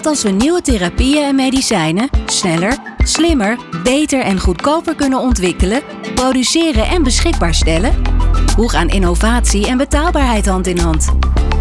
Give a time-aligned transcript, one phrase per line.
[0.00, 5.82] Wat als we nieuwe therapieën en medicijnen sneller, slimmer, beter en goedkoper kunnen ontwikkelen,
[6.14, 8.02] produceren en beschikbaar stellen?
[8.56, 11.08] Hoe gaan innovatie en betaalbaarheid hand in hand?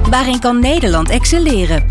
[0.09, 1.87] Waarin kan Nederland excelleren?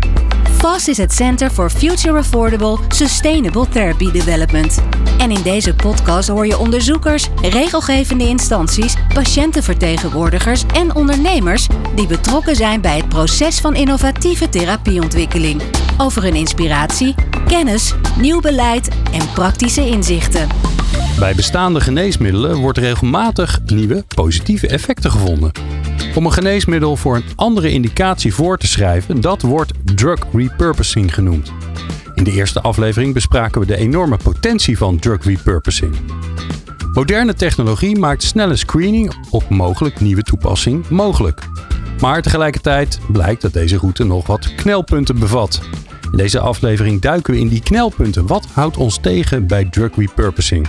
[0.57, 4.81] FAST is het Center for Future Affordable Sustainable Therapy Development.
[5.17, 12.81] En in deze podcast hoor je onderzoekers, regelgevende instanties, patiëntenvertegenwoordigers en ondernemers die betrokken zijn
[12.81, 15.61] bij het proces van innovatieve therapieontwikkeling.
[16.01, 17.15] Over hun inspiratie,
[17.47, 20.47] kennis, nieuw beleid en praktische inzichten.
[21.19, 25.51] Bij bestaande geneesmiddelen wordt regelmatig nieuwe positieve effecten gevonden.
[26.15, 31.51] Om een geneesmiddel voor een andere indicatie voor te schrijven, dat wordt drug repurposing genoemd.
[32.15, 35.95] In de eerste aflevering bespraken we de enorme potentie van drug repurposing.
[36.93, 41.41] Moderne technologie maakt snelle screening op mogelijk nieuwe toepassing mogelijk.
[42.01, 45.61] Maar tegelijkertijd blijkt dat deze route nog wat knelpunten bevat.
[46.19, 48.27] Deze aflevering duiken we in die knelpunten.
[48.27, 50.67] Wat houdt ons tegen bij drug repurposing?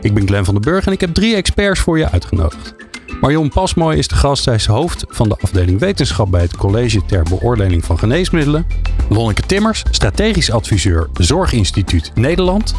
[0.00, 2.74] Ik ben Glenn van den Burg en ik heb drie experts voor je uitgenodigd.
[3.20, 4.42] Marion Pasmooi is de gast.
[4.42, 8.66] Zij is hoofd van de afdeling wetenschap bij het College ter Beoordeling van Geneesmiddelen.
[9.08, 12.74] Lonneke Timmers, strategisch adviseur Zorginstituut Nederland.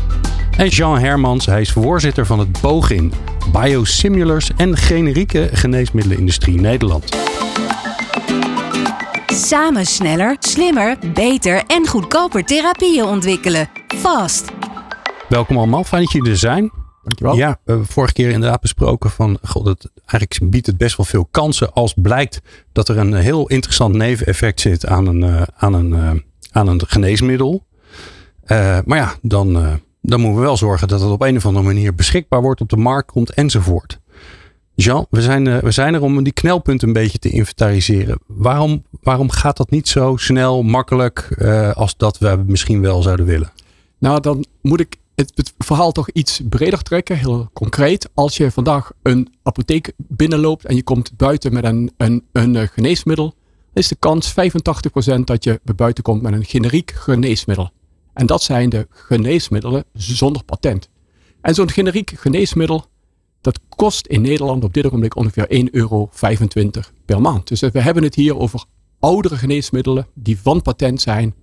[0.57, 3.13] En Jean Hermans, hij is voorzitter van het BOGIN,
[3.51, 7.15] Biosimilars en Generieke Geneesmiddelenindustrie Nederland.
[9.33, 13.69] Samen sneller, slimmer, beter en goedkoper therapieën ontwikkelen.
[13.87, 14.51] Fast.
[15.29, 16.71] Welkom allemaal, fijn dat jullie er zijn.
[17.03, 17.35] Dankjewel.
[17.35, 21.27] Ja, uh, vorige keer inderdaad besproken van, god, het, eigenlijk biedt het best wel veel
[21.31, 25.89] kansen als blijkt dat er een heel interessant neveneffect zit aan een, uh, aan een,
[25.89, 26.11] uh,
[26.51, 27.65] aan een geneesmiddel.
[28.85, 29.53] maar ja, dan,
[30.01, 32.69] dan moeten we wel zorgen dat het op een of andere manier beschikbaar wordt, op
[32.69, 33.99] de markt komt enzovoort.
[34.75, 38.19] Jean, we zijn, we zijn er om die knelpunten een beetje te inventariseren.
[38.27, 41.43] Waarom, waarom gaat dat niet zo snel, makkelijk
[41.75, 43.51] als dat we misschien wel zouden willen?
[43.97, 48.09] Nou, dan moet ik het, het, verhaal toch iets breder trekken, heel concreet.
[48.13, 53.33] Als je vandaag een apotheek binnenloopt en je komt buiten met een, een, een geneesmiddel,
[53.73, 57.71] is de kans 85% dat je buiten komt met een generiek geneesmiddel.
[58.13, 60.89] En dat zijn de geneesmiddelen zonder patent.
[61.41, 62.85] En zo'n generiek geneesmiddel,
[63.43, 66.09] dat kost in Nederland op dit ogenblik ongeveer 1,25 euro
[67.05, 67.47] per maand.
[67.47, 68.65] Dus we hebben het hier over
[68.99, 71.35] oudere geneesmiddelen die van patent zijn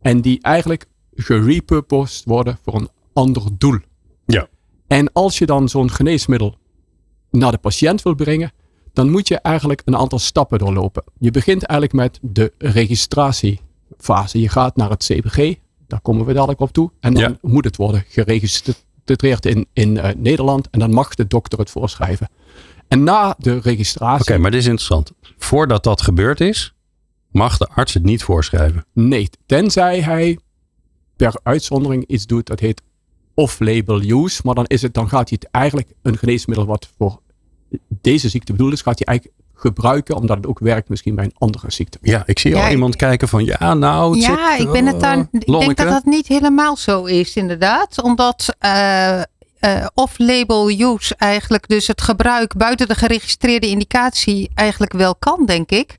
[0.00, 3.78] en die eigenlijk gerepurposed worden voor een ander doel.
[4.26, 4.48] Ja.
[4.86, 6.56] En als je dan zo'n geneesmiddel
[7.30, 8.52] naar de patiënt wil brengen,
[8.92, 11.02] dan moet je eigenlijk een aantal stappen doorlopen.
[11.18, 14.40] Je begint eigenlijk met de registratiefase.
[14.40, 15.54] Je gaat naar het CBG,
[15.86, 16.90] daar komen we dadelijk op toe.
[17.00, 17.38] En dan Ja.
[17.42, 18.84] moet het worden geregistreerd
[19.16, 22.28] in, in eh, Nederland en dan mag de dokter het voorschrijven.
[22.88, 24.32] En na de registratie.
[24.32, 25.12] Oké, maar dit is interessant.
[25.38, 26.74] Voordat dat gebeurd is,
[27.30, 28.84] mag de arts het niet voorschrijven.
[28.92, 30.38] Nee, tenzij hij
[31.16, 32.82] per uitzondering iets doet dat heet
[33.34, 34.40] off-label use.
[34.44, 37.20] Maar dan, is het, dan gaat hij het eigenlijk een geneesmiddel wat voor
[37.88, 41.34] deze ziekte bedoeld is, gaat hij eigenlijk gebruiken omdat het ook werkt misschien bij een
[41.38, 41.98] andere ziekte.
[42.02, 44.14] Ja, ik zie Ja, al iemand kijken van ja, nou.
[44.14, 45.18] Het Ja, zit, ik ben het daar.
[45.30, 48.02] Ik denk dat dat niet helemaal zo is, inderdaad.
[48.02, 55.16] Omdat eh, eh, off-label use eigenlijk, dus het gebruik buiten de geregistreerde indicatie, eigenlijk wel
[55.16, 55.96] kan, denk ik.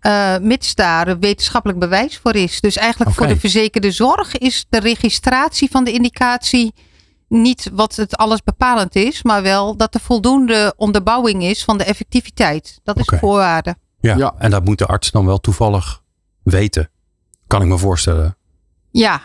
[0.00, 2.60] Eh, mits daar wetenschappelijk bewijs voor is.
[2.60, 6.74] Dus eigenlijk voor de verzekerde zorg is de registratie van de indicatie
[7.28, 11.84] niet wat het alles bepalend is, maar wel dat er voldoende onderbouwing is van de
[11.84, 12.80] effectiviteit.
[12.84, 13.18] Dat is Oké.
[13.18, 13.74] voorwaarde.
[14.00, 14.34] Ja, Ja.
[14.38, 16.02] en dat moet de arts dan wel toevallig
[16.42, 16.90] weten.
[17.46, 18.36] Kan ik me voorstellen.
[18.90, 19.20] Ja,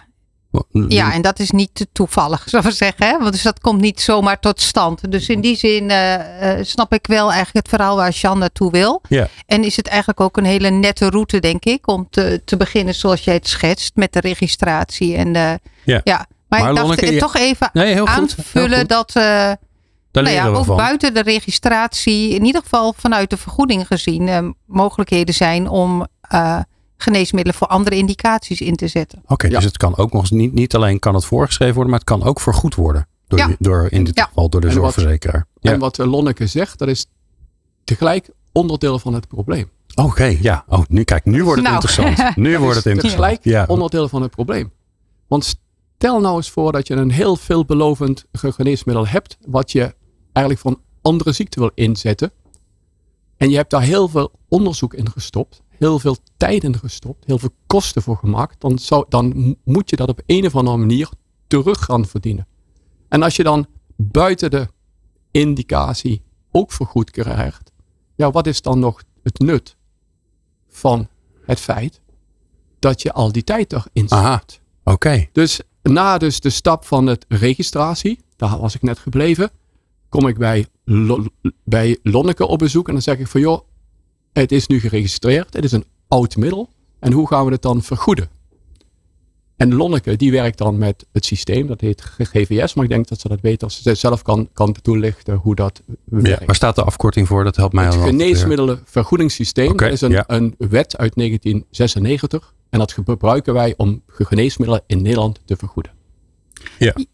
[0.88, 3.06] Ja, en dat is niet te toevallig, zou ik zeggen.
[3.06, 3.18] Hè?
[3.20, 5.12] Want dus dat komt niet zomaar tot stand.
[5.12, 8.72] Dus in die zin eh, eh, snap ik wel eigenlijk het verhaal waar Jean naartoe
[8.72, 9.02] wil.
[9.10, 9.28] Ja.
[9.46, 12.96] En is het eigenlijk ook een hele nette route, denk ik, om te, te beginnen
[12.96, 15.16] zoals jij het schetst, met de registratie.
[15.16, 15.60] En de,
[16.04, 16.28] Ja.
[16.52, 18.16] Maar, Maar ik dacht Lonneke, je- toch even Nee, heel goed.
[18.16, 18.90] heel aanvullen goed.
[18.90, 19.24] dat eh,
[20.12, 20.76] Daar nou ja, we ook van.
[20.78, 26.60] buiten de registratie, in ieder geval vanuit de vergoeding gezien, eh, mogelijkheden zijn om eh,
[26.98, 29.22] geneesmiddelen voor andere indicaties in te zetten.
[29.28, 29.54] Oké, Ja.
[29.56, 32.10] dus het kan ook nog eens niet, niet alleen kan het voorgeschreven worden, maar het
[32.10, 33.08] kan ook vergoed worden.
[33.28, 33.50] Door, Ja.
[33.60, 34.24] door in dit Ja.
[34.26, 35.46] geval door de En wat- zorgverzekeraar.
[35.60, 35.72] Ja.
[35.72, 37.06] En wat Lonneke zegt, dat is
[37.84, 39.70] tegelijk onderdeel van het probleem.
[39.96, 40.64] Oké, ja.
[40.68, 41.82] Oh, nu kijk, nu wordt het Nou.
[41.84, 42.36] interessant.
[42.46, 43.22] Nu wordt het interessant.
[43.24, 43.66] Tegelijk Ja.
[43.68, 44.72] onderdeel van het probleem.
[45.28, 45.56] Want
[46.02, 49.96] stel nou eens voor dat je een heel veelbelovend ge- geneesmiddel hebt, wat je
[50.34, 52.32] eigenlijk voor een andere ziekte wil inzetten.
[53.38, 57.38] En je hebt daar heel veel onderzoek in gestopt, heel veel tijd in gestopt, heel
[57.38, 58.62] veel kosten voor gemaakt.
[58.62, 61.10] Dan, zou, dan moet je dat op een of andere manier
[61.48, 62.48] terug gaan verdienen.
[63.08, 63.66] En als je dan
[63.96, 64.68] buiten de
[65.32, 66.22] indicatie
[66.52, 67.72] ook vergoed krijgt,
[68.16, 69.76] ja, wat is dan nog het nut
[70.68, 71.08] van
[71.46, 72.02] het feit
[72.80, 74.36] dat je al die tijd erin Aha.
[74.38, 74.62] stopt?
[74.84, 75.28] Oké.
[75.32, 79.50] Dus na dus de stap van het registratie, daar was ik net gebleven,
[80.10, 81.26] kom ik bij, Lo-
[81.64, 83.62] bij Lonneke op bezoek en dan zeg ik van joh,
[84.34, 86.70] het is nu geregistreerd, het is een oud middel
[87.00, 88.30] en hoe gaan we het dan vergoeden?
[89.58, 93.20] En Lonneke die werkt dan met het systeem, dat heet GVS, maar ik denk dat
[93.20, 96.46] ze dat beter ze zelf kan, kan toelichten hoe dat Ja, werkt.
[96.46, 97.44] waar staat de afkorting voor?
[97.44, 98.00] Dat helpt mij Het al.
[98.00, 98.10] weer.
[98.10, 100.24] geneesmiddelenvergoedingssysteem dat is een, ja.
[100.28, 105.92] een wet uit 1996 en dat gebruiken wij om geneesmiddelen in Nederland te vergoeden.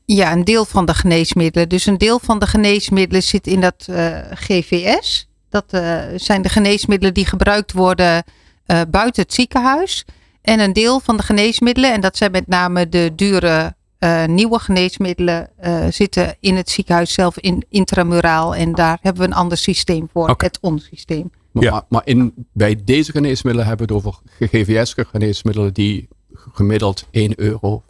[0.06, 1.70] Ja, een deel van de geneesmiddelen.
[1.70, 5.30] Dus een deel van de geneesmiddelen zit in dat eh, GVS.
[5.50, 8.24] Dat eh, zijn de geneesmiddelen die gebruikt worden
[8.66, 10.06] eh, buiten het ziekenhuis.
[10.42, 14.60] En een deel van de geneesmiddelen, en dat zijn met name de dure eh, nieuwe
[14.60, 18.56] geneesmiddelen, eh, zitten in het ziekenhuis zelf in intramuraal.
[18.56, 21.32] En daar hebben we een ander systeem voor, het ON-systeem.
[21.32, 21.72] Maar, Ja.
[21.72, 26.08] maar, maar in, bij deze geneesmiddelen hebben we het over GVS-geneesmiddelen die
[26.54, 27.84] gemiddeld 1,25 euro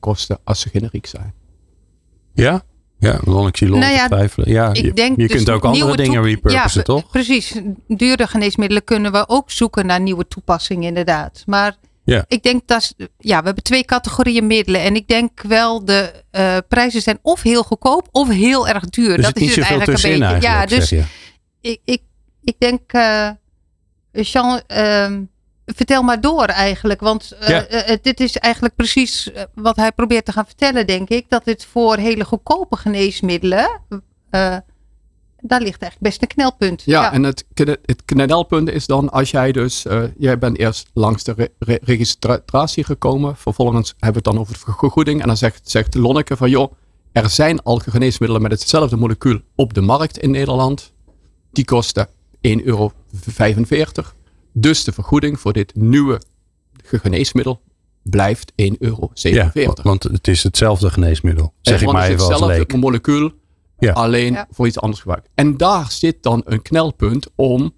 [0.00, 1.34] kosten als ze generiek zijn.
[2.34, 2.62] Ja?
[2.98, 4.48] Ja, dan ik zie Lonneke Nou ja, twijfelen.
[4.48, 7.10] Ja, je, denk je dus kunt ook andere dingen repurposen, ja, toch?
[7.10, 7.60] Precies.
[7.88, 11.42] Dure geneesmiddelen kunnen we ook zoeken naar nieuwe toepassingen, inderdaad.
[11.46, 12.24] Maar Ja.
[12.28, 12.94] ik denk dat.
[13.18, 14.80] Ja, we hebben twee categorieën middelen.
[14.80, 19.22] En ik denk wel, de eh, prijzen zijn of heel goedkoop of heel erg duur.
[19.22, 20.24] Dat is niet het eigenlijk een beetje.
[20.24, 20.98] eigenlijk, ja, dus zeg
[21.60, 21.70] je.
[21.70, 22.02] ik, ik,
[22.44, 22.92] ik denk.
[22.92, 23.30] eh
[24.12, 25.22] Jean, ehm,
[25.66, 27.00] vertel maar door eigenlijk.
[27.00, 27.64] Want eh, Ja.
[27.66, 31.24] eh, dit is eigenlijk precies wat hij probeert te gaan vertellen, denk ik.
[31.28, 33.80] Dat dit voor hele goedkope geneesmiddelen.
[35.46, 36.82] daar ligt eigenlijk best een knelpunt.
[36.84, 37.44] Ja, en het,
[37.84, 39.84] het knelpunt is dan als jij dus,
[40.18, 44.52] jij bent eerst langs de re- re- registratie gekomen, vervolgens hebben we het dan over
[44.54, 46.72] de vergoeding en dan zegt, zegt Lonneke van joh,
[47.12, 50.92] er zijn al geneesmiddelen met hetzelfde molecuul op de markt in Nederland.
[51.52, 52.08] Die kosten
[52.48, 52.92] 1,45 euro.
[54.52, 56.20] Dus de vergoeding voor dit nieuwe
[56.82, 57.60] geneesmiddel
[58.02, 59.10] blijft 1,47 euro.
[59.12, 59.52] Ja,
[59.82, 61.52] want het is hetzelfde geneesmiddel.
[61.60, 62.80] Zeg ik maar het is even als hetzelfde leek.
[62.80, 63.30] molecuul,
[63.78, 63.92] Ja.
[63.92, 64.46] alleen Ja.
[64.50, 65.28] voor iets anders gebruikt.
[65.34, 67.74] En daar zit dan een knelpunt om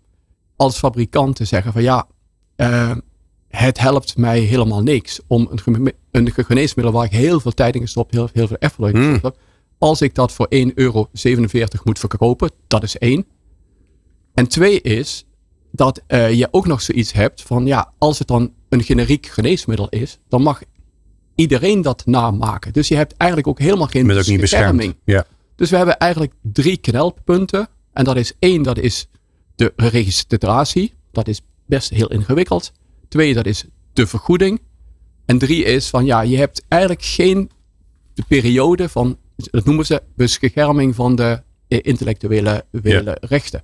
[0.56, 2.06] als fabrikant te zeggen van ja,
[2.56, 2.96] eh,
[3.48, 7.80] het helpt mij helemaal niks om een, een geneesmiddel waar ik heel veel tijd in
[7.80, 9.12] gestopt, heel, heel veel effort in Hmm.
[9.12, 9.44] gestopt heb,
[9.78, 11.08] als ik dat voor 1,47 euro
[11.84, 13.26] moet verkopen, dat is één.
[14.36, 15.26] En twee is
[15.72, 19.88] dat eh, je ook nog zoiets hebt van ja, als het dan een generiek geneesmiddel
[19.88, 20.62] is, dan mag
[21.34, 22.72] iedereen dat namaken.
[22.72, 24.96] Dus je hebt eigenlijk ook helemaal geen ook niet bescherming.
[25.04, 25.26] Ja.
[25.54, 27.68] Dus we hebben eigenlijk drie knelpunten.
[27.92, 29.08] En dat is één, dat is
[29.54, 30.94] de registratie.
[31.12, 32.72] Dat is best heel ingewikkeld.
[33.08, 34.60] Twee, dat is de vergoeding.
[35.24, 37.50] En drie is van ja, je hebt eigenlijk geen
[38.14, 43.62] de periode van, dat noemen ze bescherming van de intellectuele wele rechten.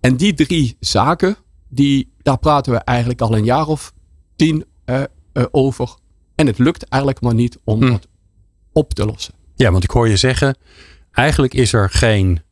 [0.00, 1.36] En die drie zaken,
[1.68, 3.92] die, daar praten we eigenlijk al een jaar of
[4.36, 5.02] tien eh,
[5.32, 5.94] eh, over.
[6.34, 7.90] En het lukt eigenlijk maar niet om Hmm.
[7.90, 8.08] dat
[8.72, 9.34] op te lossen.
[9.54, 10.56] ja, want ik hoor je zeggen,
[11.12, 12.42] eigenlijk is er geen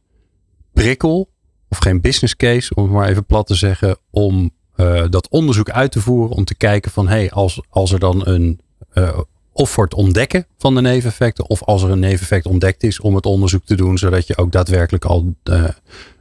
[0.73, 1.31] prikkel
[1.69, 5.71] of geen business case, om het maar even plat te zeggen, om eh, dat onderzoek
[5.71, 6.37] uit te voeren.
[6.37, 8.61] Om te kijken van, hé, hey, als, als er dan een,
[9.53, 13.15] of voor het ontdekken van de neveneffecten, of als er een neveneffect ontdekt is, om
[13.15, 15.35] het onderzoek te doen, zodat je ook daadwerkelijk al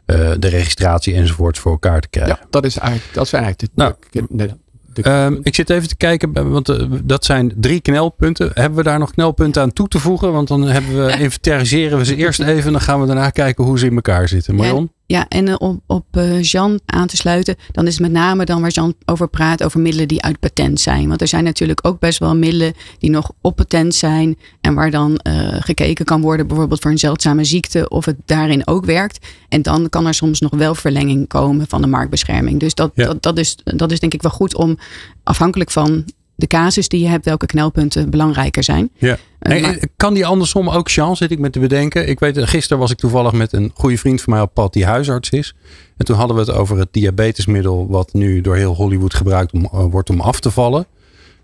[0.07, 2.37] eh, eh, de registratie enzovoort voor elkaar te krijgen.
[2.41, 4.45] Ja, dat is eigenlijk, dat zijn eigenlijk de, Nou, de- de-
[4.93, 8.51] de- Ehm, ik zit even te kijken, want eh, dat zijn drie knelpunten.
[8.53, 10.31] Hebben we daar nog knelpunten aan toe te voegen?
[10.33, 12.65] Want dan hebben we, inventariseren we ze eerst even.
[12.65, 14.55] En dan gaan we daarna kijken hoe ze in elkaar zitten.
[14.55, 14.91] Marion?
[15.07, 18.45] Ja, en eh, om op eh, Jean aan te sluiten, dan is het met name
[18.45, 21.07] dan waar Jean over praat, over middelen die uit patent zijn.
[21.07, 24.91] Want er zijn natuurlijk ook best wel middelen die nog op patent zijn en waar
[24.91, 29.27] dan eh, gekeken kan worden, bijvoorbeeld voor een zeldzame ziekte, of het daarin ook werkt.
[29.49, 32.59] En dan kan er soms nog wel verlenging komen van de marktbescherming.
[32.59, 33.05] Dus dat, Ja.
[33.05, 34.77] dat, dat, is, dat is denk ik wel goed om,
[35.23, 36.05] afhankelijk van
[36.37, 38.89] de casus die je hebt, welke knelpunten belangrijker zijn.
[38.97, 39.17] Ja.
[39.39, 42.07] Eh, maar- eh, kan die andersom ook, Jean, zit ik me te bedenken.
[42.09, 44.73] Ik weet, eh, gisteren was ik toevallig met een goede vriend van mij op pad
[44.73, 45.55] die huisarts is.
[45.97, 49.67] En toen hadden we het over het diabetesmiddel wat nu door heel Hollywood gebruikt om,
[49.89, 50.85] wordt om af te vallen.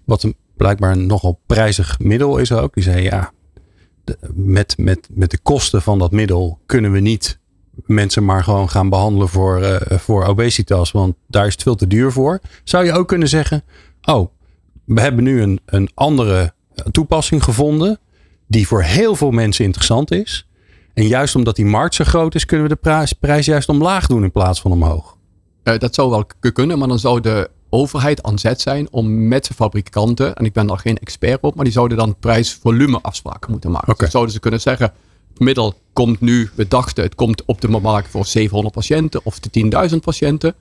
[0.04, 2.74] Wat een blijkbaar nogal prijzig middel is ook.
[2.74, 3.32] Die zei ja,
[4.04, 7.40] de- met, met, met de kosten van dat middel kunnen we niet
[7.86, 10.92] mensen maar gewoon gaan behandelen voor, voor obesitas.
[10.92, 12.40] Want daar is het veel te duur voor.
[12.64, 13.64] Zou je ook kunnen zeggen,
[14.02, 14.30] oh,
[14.86, 16.54] we hebben nu een, een andere
[16.92, 18.00] toepassing gevonden.
[18.48, 20.48] Die voor heel veel mensen interessant is.
[20.94, 24.08] En juist omdat die markt zo groot is, kunnen we de prijs, prijs juist omlaag
[24.08, 25.18] doen in plaats van omhoog.
[25.64, 29.46] eh, dat zou wel kunnen, maar dan zou de overheid aan zet zijn om met
[29.46, 33.52] de fabrikanten, en ik ben daar geen expert op, maar die zouden dan prijs-volume afspraken
[33.52, 33.92] moeten maken.
[33.92, 34.04] Oké.
[34.04, 34.94] Dus zouden ze kunnen zeggen,
[35.30, 39.40] het middel komt nu, we dachten het komt op de markt voor 700 patiënten of
[39.40, 40.56] de 10.000 patiënten.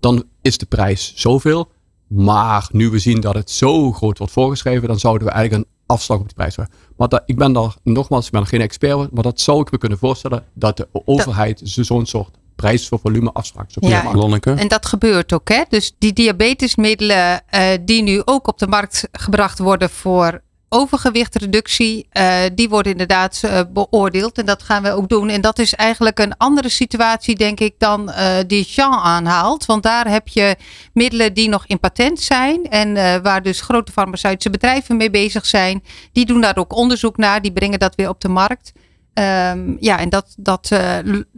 [0.00, 1.68] Dan is de prijs zoveel.
[2.08, 5.74] Maar nu we zien dat het zo groot wordt voorgeschreven, dan zouden we eigenlijk een
[5.86, 6.74] afslag op de prijs hebben.
[6.96, 9.70] Maar dat, ik ben daar nogmaals, ik ben er geen expert, maar dat zou ik
[9.70, 14.00] me kunnen voorstellen dat de overheid zo'n soort prijs voor volume afspraak zou Ja.
[14.00, 14.58] kunnen maken.
[14.58, 15.62] En dat gebeurt ook, hè?
[15.68, 22.38] Dus die diabetesmiddelen eh, die nu ook op de markt gebracht worden voor overgewichtreductie, eh,
[22.54, 24.38] die worden inderdaad eh, beoordeeld.
[24.38, 25.28] En dat gaan we ook doen.
[25.28, 29.66] En dat is eigenlijk een andere situatie, denk ik, dan eh, die Jean aanhaalt.
[29.66, 30.56] Want daar heb je
[30.92, 32.64] middelen die nog in patent zijn.
[32.64, 35.82] En waar dus grote farmaceutische bedrijven mee bezig zijn.
[36.12, 37.42] Die doen daar ook onderzoek naar.
[37.42, 38.72] Die brengen dat weer op de markt.
[39.14, 40.70] Ehm, ja, en dat, dat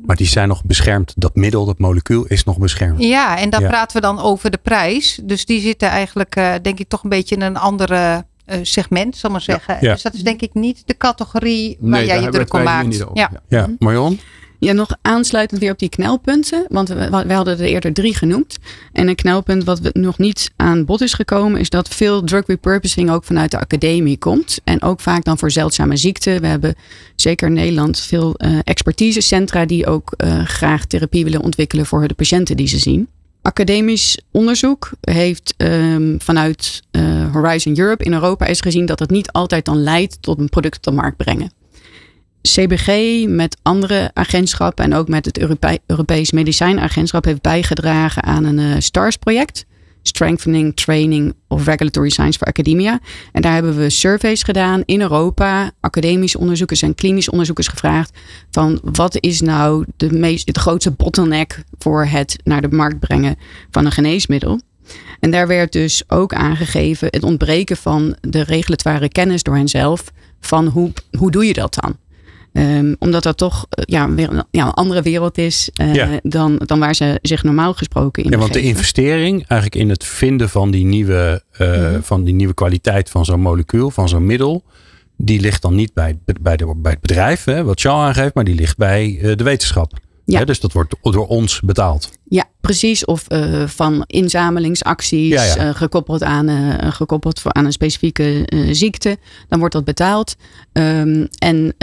[0.06, 1.12] Maar die zijn nog beschermd.
[1.16, 3.02] Dat middel, dat molecuul is nog beschermd.
[3.02, 3.68] ja, en dan Ja.
[3.68, 5.20] praten we dan over de prijs.
[5.22, 8.24] Dus die zitten eigenlijk, denk ik, toch een beetje in een andere
[8.62, 9.76] segment, zal ik maar zeggen.
[9.80, 9.92] Ja.
[9.92, 12.62] Dus dat is denk ik niet de categorie waar Nee, jij daar je druk om
[12.62, 12.86] maakt.
[12.88, 13.16] niet over.
[13.16, 13.30] Ja.
[13.48, 13.58] Ja.
[13.58, 14.20] Ja, Marion?
[14.60, 16.64] Ja, nog aansluitend weer op die knelpunten.
[16.68, 18.56] Want we, we hadden er eerder drie genoemd.
[18.92, 22.46] En een knelpunt wat we nog niet aan bod is gekomen, is dat veel drug
[22.46, 24.58] repurposing ook vanuit de academie komt.
[24.64, 26.40] En ook vaak dan voor zeldzame ziekten.
[26.40, 26.74] We hebben
[27.16, 32.14] zeker in Nederland veel eh, expertisecentra die ook eh, graag therapie willen ontwikkelen voor de
[32.14, 33.08] patiënten die ze zien.
[33.48, 39.32] Academisch onderzoek heeft ehm, vanuit eh, Horizon Europe in Europa is gezien dat het niet
[39.32, 41.52] altijd dan leidt tot een product op de markt brengen.
[42.42, 42.88] CBG
[43.26, 48.74] met andere agentschappen en ook met het Europe Europees Medicijnagentschap heeft bijgedragen aan een eh,
[48.78, 49.66] STARS-project.
[50.08, 53.00] Strengthening Training of Regulatory Science for Academia.
[53.32, 58.18] En daar hebben we surveys gedaan in Europa, academische onderzoekers en klinische onderzoekers gevraagd
[58.50, 63.36] van wat is nou de, meest, de grootste bottleneck voor het naar de markt brengen
[63.70, 64.60] van een geneesmiddel.
[65.20, 70.66] En daar werd dus ook aangegeven het ontbreken van de regulatoire kennis door henzelf van
[70.66, 71.96] hoe, hoe doe je dat dan?
[72.58, 76.20] Um, omdat dat toch uh, ja, weer een, ja, een andere wereld is uh, Ja.
[76.22, 80.04] dan, dan waar ze zich normaal gesproken in Ja, want de investering eigenlijk in het
[80.04, 82.00] vinden van die nieuwe, eh, Mhm.
[82.02, 84.62] van die nieuwe kwaliteit van zo'n molecuul, van zo'n middel.
[85.16, 88.44] Die ligt dan niet bij, bij, de, bij het bedrijf, hè, wat Jean aangeeft, maar
[88.44, 89.92] die ligt bij eh, de wetenschap.
[90.24, 90.38] Ja.
[90.38, 92.10] Hè, dus dat wordt door ons betaald.
[92.30, 93.04] Ja, precies.
[93.04, 95.68] Of uh, van inzamelingsacties Ja, ja.
[95.68, 99.18] uh, gekoppeld, aan, uh, gekoppeld voor, aan een specifieke ziekte.
[99.48, 100.36] Dan wordt dat betaald.
[100.72, 101.74] Um, en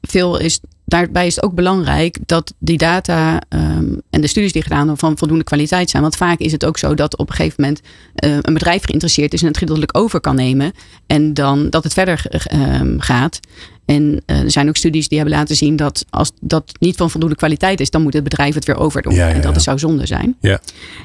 [0.00, 4.62] veel is, daarbij is het ook belangrijk dat die data um, en de studies die
[4.62, 6.02] gedaan worden van voldoende kwaliteit zijn.
[6.02, 7.80] Want vaak is het ook zo dat op een gegeven moment
[8.14, 10.72] een bedrijf geïnteresseerd is en het gedeeltelijk over kan nemen.
[11.06, 13.40] En dan dat het verder um, gaat.
[13.84, 17.36] En er zijn ook studies die hebben laten zien dat als dat niet van voldoende
[17.36, 19.14] kwaliteit is, dan moet het bedrijf het weer overdoen.
[19.14, 19.60] Ja, ja, en dat ja.
[19.78, 20.36] Zou zonde zijn.
[20.40, 20.60] Ja.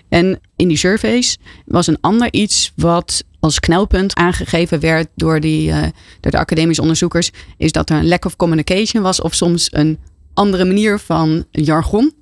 [0.09, 5.69] En in die surveys was een ander iets wat als knelpunt aangegeven werd door, die,
[5.69, 5.81] uh,
[6.19, 9.99] door de academische onderzoekers, is dat er een lack of communication was of soms een
[10.33, 12.13] andere manier van jargon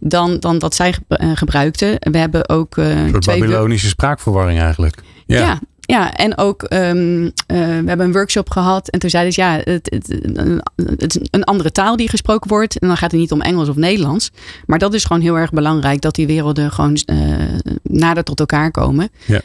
[0.00, 1.96] dan, dan dat zij uh, gebruikten.
[1.98, 5.02] We hebben ook uh, Een soort twee Babylonische spraakverwarring eigenlijk.
[5.26, 5.38] Ja.
[5.38, 5.60] ja.
[5.92, 9.60] Ja, en ook um, uh, we hebben een workshop gehad en toen zeiden ze ja,
[9.64, 10.62] het, het, een,
[10.98, 12.78] het is een andere taal die gesproken wordt.
[12.78, 14.30] En dan gaat het niet om Engels of Nederlands.
[14.66, 17.34] Maar dat is gewoon heel erg belangrijk dat die werelden gewoon uh,
[17.82, 19.10] nader tot elkaar komen.
[19.26, 19.40] Ja.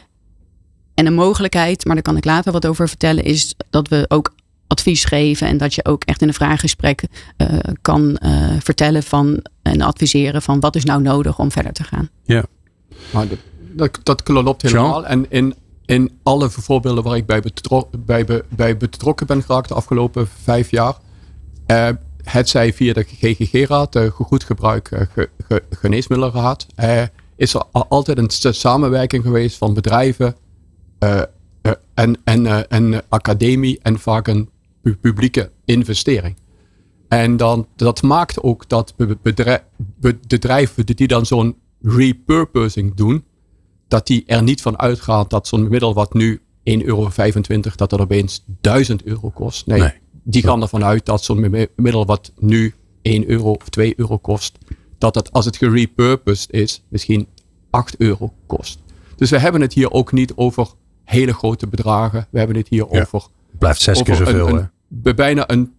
[0.94, 4.32] En een mogelijkheid, maar daar kan ik later wat over vertellen, is dat we ook
[4.66, 7.02] advies geven en dat je ook echt in een vraaggesprek
[7.36, 7.48] uh,
[7.82, 12.08] kan uh, vertellen van en adviseren van wat is nou nodig om verder te gaan.
[12.24, 12.44] Ja.
[13.10, 13.26] Maar
[13.72, 15.06] dat, dat klopt helemaal.
[15.06, 15.54] En in,
[15.88, 17.42] in alle voorbeelden waar ik bij,
[18.04, 20.96] bij, bij betrokken ben geraakt de afgelopen vijf jaar,
[21.66, 21.88] uh,
[22.22, 27.02] het zij via de GGG-raad, de goed gebruik uh, ge, ge, geneesmiddelenraad, uh,
[27.36, 30.36] is er altijd een samenwerking geweest van bedrijven
[31.04, 31.20] uh,
[31.94, 34.48] en, en, en academie en vaak een
[34.82, 36.36] pu publieke investering.
[37.08, 38.94] En dan, dat maakt ook dat
[40.26, 43.24] bedrijven die dan zo'n repurposing doen,
[43.88, 46.40] dat die er niet van uitgaan dat zo'n middel wat nu
[46.70, 47.10] 1,25 euro,
[47.76, 49.66] dat dat opeens 1000 euro kost.
[49.66, 49.92] Nee, nee.
[50.22, 54.58] die gaan ervan uit dat zo'n middel wat nu 1 euro of 2 euro kost,
[54.98, 57.28] dat het als het gerepurposed is, misschien
[57.70, 58.78] 8 euro kost.
[59.16, 60.68] Dus we hebben het hier ook niet over
[61.04, 62.26] hele grote bedragen.
[62.30, 63.00] We hebben het hier ja.
[63.00, 63.20] over.
[63.20, 64.48] Het blijft zes keer zoveel.
[64.48, 64.70] Een,
[65.02, 65.72] een, bijna een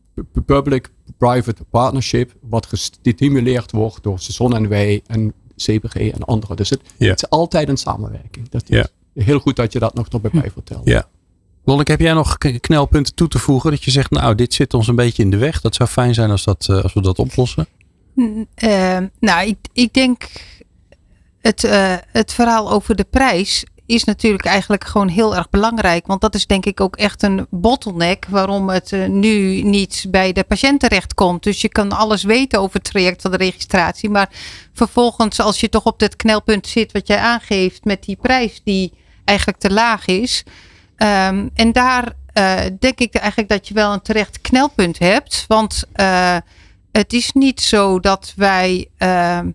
[0.46, 6.56] public-private partnership, wat gestimuleerd wordt door Zon en Wij en CPG en anderen.
[6.56, 7.10] Dus het, ja.
[7.10, 8.50] het is altijd een samenwerking.
[8.50, 8.88] Dat is ja.
[9.24, 10.88] heel goed dat je dat nog erbij bij vertelt.
[10.88, 11.08] Ja.
[11.64, 14.88] Lonneke, heb jij nog knelpunten toe te voegen dat je zegt, nou, dit zit ons
[14.88, 15.62] een beetje in de weg.
[15.62, 17.68] Dat zou fijn zijn als, dat, uh, als we dat oplossen.
[18.16, 20.30] Uh, nou, ik, ik denk
[21.40, 26.08] het, uh, het verhaal over de prijs is natuurlijk eigenlijk gewoon heel erg belangrijk.
[26.08, 30.32] Want dat is denk ik ook echt een bottleneck waarom het uh, nu niet bij
[30.32, 31.44] de patiënt terecht komt.
[31.44, 34.10] Dus je kan alles weten over het traject van de registratie.
[34.10, 34.30] Maar
[34.74, 38.94] vervolgens als je toch op dat knelpunt zit wat jij aangeeft met die prijs die
[39.26, 40.44] eigenlijk te laag is.
[40.96, 42.14] Ehm, en daar
[42.80, 45.46] denk ik eigenlijk dat je wel een terecht knelpunt hebt.
[45.48, 45.84] Want
[46.92, 49.50] het is niet zo dat wij ehm,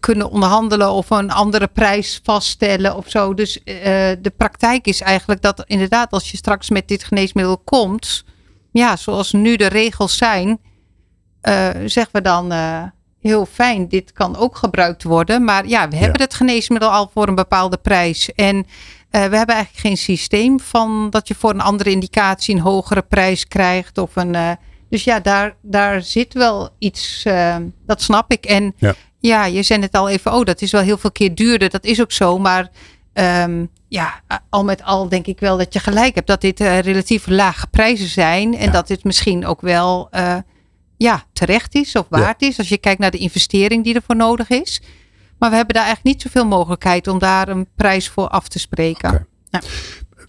[0.00, 3.34] kunnen onderhandelen of een andere prijs vaststellen of zo.
[3.34, 3.64] Dus uh,
[4.20, 8.24] de praktijk is eigenlijk dat inderdaad als je straks met dit geneesmiddel komt,
[8.72, 12.82] ja, zoals nu de regels zijn, uh, zeggen we dan uh,
[13.20, 15.44] heel fijn, dit kan ook gebruikt worden.
[15.44, 18.32] Maar ja, we hebben het geneesmiddel al voor een bepaalde prijs.
[18.34, 18.66] En
[19.10, 23.48] we hebben eigenlijk geen systeem van dat je voor een andere indicatie een hogere prijs
[23.48, 27.22] krijgt of een dus ja, daar, daar zit wel iets,
[27.86, 28.44] dat snap ik.
[28.44, 28.94] En ja.
[29.22, 29.44] Ja.
[29.44, 31.70] je zei het al even, oh, dat is wel heel veel keer duurder.
[31.70, 32.70] Dat is ook zo, maar
[33.14, 36.78] um, ja, al met al denk ik wel dat je gelijk hebt dat dit uh,
[36.78, 38.56] relatief lage prijzen zijn.
[38.56, 40.36] En dat dit misschien ook wel uh,
[40.96, 42.58] ja, terecht is of waard is.
[42.58, 44.80] Als je kijkt naar de investering die ervoor nodig is.
[45.38, 48.58] Maar we hebben daar eigenlijk niet zoveel mogelijkheid om daar een prijs voor af te
[48.58, 49.26] spreken.
[49.50, 49.62] Okay.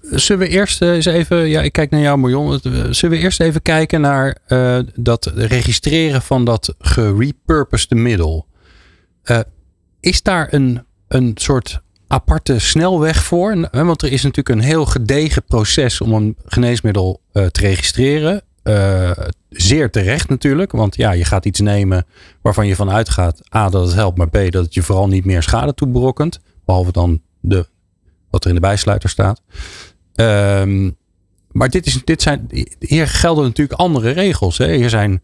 [0.01, 2.59] Zullen we eerst eh, eens even, ja, ik kijk naar jou, Marion.
[2.61, 8.47] Zullen we eerst even kijken naar uh, dat registreren van dat gerepurposed middel?
[9.25, 9.39] Uh,
[9.99, 13.69] is daar een, een soort aparte snelweg voor?
[13.71, 18.41] Want er is natuurlijk een heel gedegen proces om een geneesmiddel uh, te registreren.
[19.49, 22.05] zeer terecht natuurlijk, want ja, je gaat iets nemen
[22.41, 25.25] waarvan je van uitgaat: A, dat het helpt, maar B, dat het je vooral niet
[25.25, 26.39] meer schade toebrokkent.
[26.65, 27.67] Behalve dan de,
[28.29, 29.41] wat er in de bijsluiter staat.
[30.15, 30.97] Um,
[31.51, 32.49] maar dit, is, dit zijn,
[32.79, 34.57] hier gelden natuurlijk andere regels.
[34.57, 34.75] Hè.
[34.75, 35.21] Hier zijn,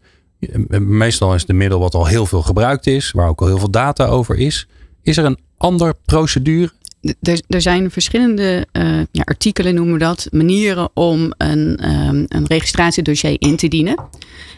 [0.78, 3.70] meestal is het middel wat al heel veel gebruikt is, waar ook al heel veel
[3.70, 4.68] data over is.
[5.02, 6.72] Is er een andere procedure?
[7.00, 12.46] Er, er zijn verschillende uh, ja, artikelen, noemen we dat, manieren om een, um, een
[12.46, 14.08] registratiedossier in te dienen.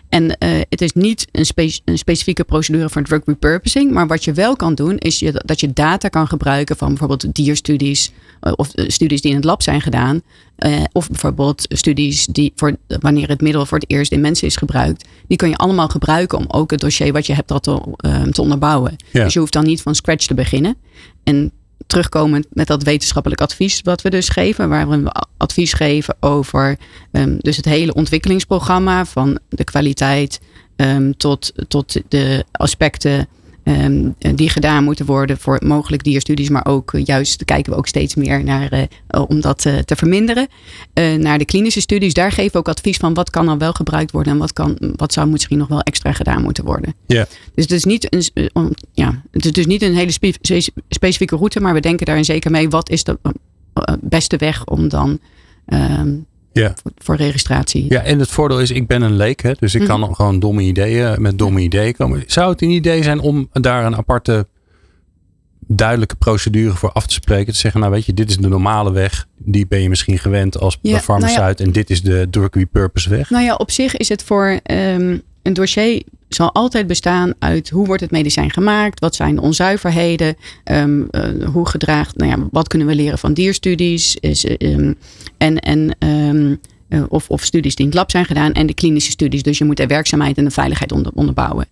[0.08, 3.90] En uh, het is niet een, spe een, specifieke procedure voor drug repurposing.
[3.90, 7.34] Maar wat je wel kan doen, is je, dat je data kan gebruiken van bijvoorbeeld
[7.34, 8.12] dierstudies.
[8.42, 10.22] Uh, of studies die in het lab zijn gedaan.
[10.92, 15.08] of bijvoorbeeld studies die voor wanneer het middel voor het eerst in mensen is gebruikt.
[15.26, 17.80] Die kun je allemaal gebruiken om ook het dossier wat je hebt dat te,
[18.30, 18.96] te onderbouwen.
[19.10, 19.24] Ja.
[19.24, 20.76] Dus je hoeft dan niet van scratch te beginnen.
[21.24, 21.52] En
[21.92, 26.78] terugkomend met dat wetenschappelijk advies wat we dus geven, waar we advies geven over
[27.10, 30.40] um, dus het hele ontwikkelingsprogramma van de kwaliteit
[30.76, 33.28] um, tot, tot de aspecten
[33.64, 37.86] um, die gedaan moeten worden voor mogelijk dierstudies, maar ook uh, juist kijken we ook
[37.86, 40.48] steeds meer naar uh, om dat uh, te verminderen.
[41.18, 44.10] naar de klinische studies, daar geven we ook advies van wat kan dan wel gebruikt
[44.10, 46.94] worden en wat, kan, wat zou misschien nog wel extra gedaan moeten worden.
[47.06, 47.26] Yeah.
[47.54, 50.34] Dus het is niet een, ja, het is dus niet een hele spe
[50.88, 53.18] specifieke route, maar we denken daarin zeker mee wat is de
[54.00, 55.18] beste weg om dan
[55.66, 56.74] um, ja.
[56.82, 57.86] Voor, voor, registratie.
[57.88, 60.00] Ja, en het voordeel is, ik ben een leek, hè, dus ik mm -hmm.
[60.00, 62.24] kan gewoon domme ideeën met domme ideeën komen.
[62.26, 64.46] Zou het een idee zijn om daar een aparte
[65.66, 67.52] duidelijke procedure voor af te spreken?
[67.52, 69.26] Te zeggen, nou weet je, dit is de normale weg.
[69.36, 71.36] Die ben je misschien gewend als ja, farmaceut.
[71.36, 71.64] Nou ja.
[71.64, 73.30] En dit is de drug repurpose weg.
[73.30, 76.02] Nou ja, op zich is het voor um, een dossier
[76.34, 81.48] zal altijd bestaan uit hoe wordt het medicijn gemaakt, wat zijn de onzuiverheden, um, uh,
[81.48, 84.94] hoe gedraagt, nou ja, wat kunnen we leren van dierstudies is, um,
[85.38, 88.74] en, en um, uh, of, of studies die in het lab zijn gedaan en de
[88.74, 89.42] klinische studies.
[89.42, 91.66] Dus je moet de werkzaamheid en de veiligheid onder, onderbouwen.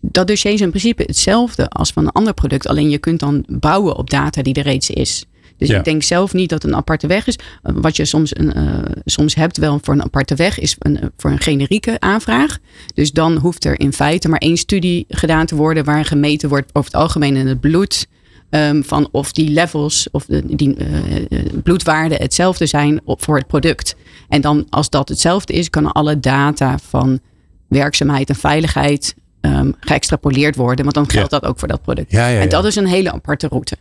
[0.00, 3.44] Dat dossier is in principe hetzelfde als van een ander product, alleen je kunt dan
[3.48, 5.24] bouwen op data die er reeds is.
[5.58, 5.78] Dus ja.
[5.78, 7.38] ik denk zelf niet dat het een aparte weg is.
[7.62, 11.30] Wat je soms, een, uh, soms hebt wel voor een aparte weg is een, voor
[11.30, 12.58] een generieke aanvraag.
[12.94, 16.70] Dus dan hoeft er in feite maar één studie gedaan te worden waar gemeten wordt
[16.72, 18.06] over het algemeen in het bloed.
[18.50, 23.46] Um, van of die levels of de, die uh, bloedwaarden hetzelfde zijn op, voor het
[23.46, 23.96] product.
[24.28, 27.20] En dan als dat hetzelfde is, kunnen alle data van
[27.68, 30.84] werkzaamheid en veiligheid um, geëxtrapoleerd worden.
[30.84, 31.38] Want dan geldt ja.
[31.38, 32.10] dat ook voor dat product.
[32.10, 33.76] Ja, ja, en dat is een hele aparte route.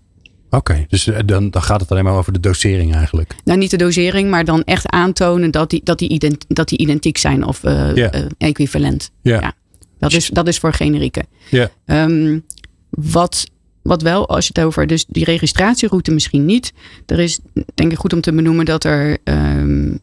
[0.53, 3.35] Oké, okay, dus dan, dan gaat het alleen maar over de dosering eigenlijk.
[3.43, 6.77] Nou, niet de dosering, maar dan echt aantonen dat die, dat die, ident, dat die
[6.77, 8.21] identiek zijn of uh, yeah.
[8.21, 9.11] uh, equivalent.
[9.21, 9.41] Yeah.
[9.41, 9.53] Ja.
[9.99, 11.23] Dat is, dat is voor generieke.
[11.49, 11.67] Yeah.
[11.85, 12.45] Um,
[12.89, 13.45] wat,
[13.81, 16.73] wat wel, als je het over dus die registratieroute misschien niet.
[17.05, 17.39] Er is
[17.73, 19.99] denk ik goed om te benoemen dat er um,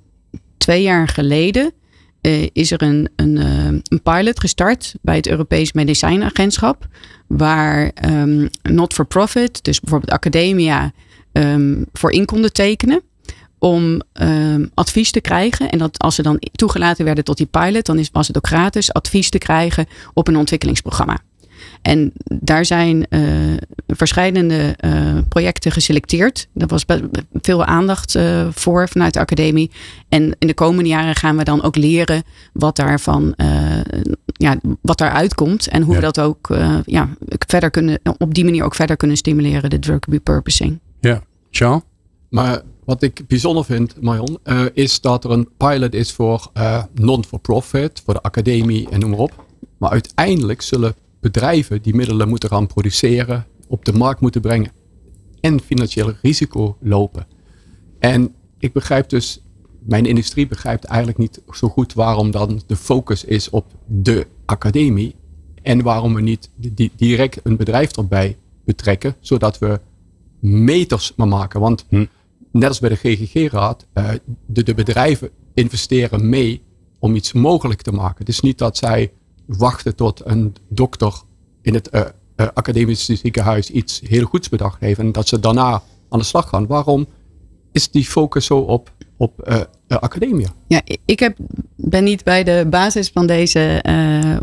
[0.57, 1.73] twee jaar geleden
[2.23, 6.89] uh, is er een, een, een pilot gestart bij het Europees Medicijnagentschap
[7.37, 10.93] waar um, not-for-profit, dus bijvoorbeeld academia,
[11.33, 13.03] um, voor in konden tekenen.
[13.59, 15.71] Om um, advies te krijgen.
[15.71, 18.47] En dat als ze dan toegelaten werden tot die pilot, dan is, was het ook
[18.47, 21.19] gratis advies te krijgen op een ontwikkelingsprogramma.
[21.83, 26.49] En daar zijn uh, verschillende uh, projecten geselecteerd.
[26.55, 26.85] Daar was
[27.33, 29.71] veel aandacht uh, voor vanuit de academie.
[30.09, 33.35] En in de komende jaren gaan we dan ook leren wat daarvan,
[34.41, 35.69] ja, wat daaruit komt.
[35.69, 36.01] En hoe ja.
[36.01, 36.49] we dat ook
[36.85, 40.79] ja, verder kunnen, op die manier ook verder kunnen stimuleren, de drug repurposing.
[41.01, 41.23] Ja.
[41.51, 41.83] Jean?
[42.29, 46.83] Maar wat ik bijzonder vind, Marion, uh, is dat er een pilot is voor uh,
[46.95, 49.45] non-for-profit, voor de academie en noem maar op.
[49.79, 54.73] Maar uiteindelijk zullen bedrijven die middelen moeten gaan produceren, op de markt moeten brengen
[55.41, 57.27] en financieel risico lopen.
[57.99, 59.43] En ik begrijp dus,
[59.83, 65.15] mijn industrie begrijpt eigenlijk niet zo goed waarom dan de focus is op de academie
[65.63, 66.51] en waarom we niet
[66.97, 69.81] direct een bedrijf erbij betrekken, zodat we
[70.39, 71.61] meters maar maken.
[71.61, 72.05] Want hm.
[72.53, 74.11] net als bij de GGG-raad, uh,
[74.47, 76.63] de, de bedrijven investeren mee
[76.99, 78.19] om iets mogelijk te maken.
[78.19, 79.13] Het is niet dat zij
[79.47, 81.23] wachten tot een dokter
[81.63, 85.83] in het uh, uh, academische ziekenhuis iets heel goeds bedacht heeft en dat ze daarna
[86.09, 86.67] aan de slag gaan.
[86.67, 87.07] Waarom
[87.73, 90.49] is die focus zo op, op uh, academia?
[90.67, 91.37] Ja, ik heb,
[91.77, 94.37] ben niet bij de basis van deze, uh,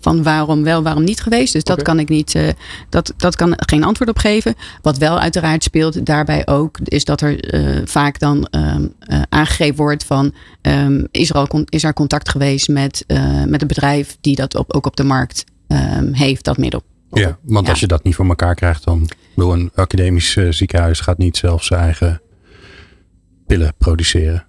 [0.00, 1.52] van waarom wel, waarom niet geweest.
[1.52, 2.48] Dus dat kan ik niet, uh,
[2.88, 4.54] dat, dat kan geen antwoord op geven.
[4.82, 7.38] Wat wel uiteraard speelt daarbij ook, is dat er
[7.84, 8.94] vaak dan um,
[9.28, 13.04] aangegeven wordt van, um, is, er al, is er contact geweest met,
[13.46, 16.82] met een bedrijf die dat op, ook op de markt um, heeft, dat middel.
[17.12, 21.18] Ja, want als je dat niet voor elkaar krijgt, dan door een academisch ziekenhuis gaat
[21.18, 22.20] niet zelf zijn eigen
[23.46, 24.46] pillen produceren.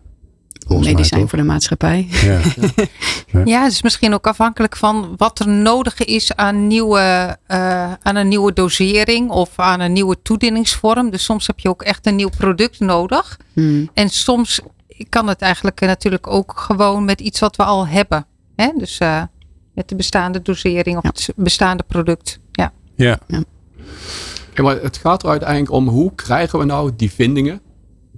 [0.67, 2.07] Medicijn voor de maatschappij.
[2.09, 2.39] Ja.
[3.33, 3.41] ja.
[3.45, 8.15] ja, het is misschien ook afhankelijk van wat er nodig is aan, nieuwe, uh, aan
[8.15, 11.09] een nieuwe dosering of aan een nieuwe toedieningsvorm.
[11.09, 13.39] Dus soms heb je ook echt een nieuw product nodig.
[13.53, 13.89] Hmm.
[13.93, 14.61] En soms
[15.09, 18.25] kan het eigenlijk natuurlijk ook gewoon met iets wat we al hebben.
[18.55, 18.71] Hè?
[18.77, 19.23] Dus uh,
[19.73, 22.39] met de bestaande dosering of het bestaande product.
[22.51, 22.73] Ja.
[22.95, 23.19] ja.
[23.27, 23.43] ja.
[24.63, 27.61] maar het gaat er uiteindelijk om hoe krijgen we nou die vindingen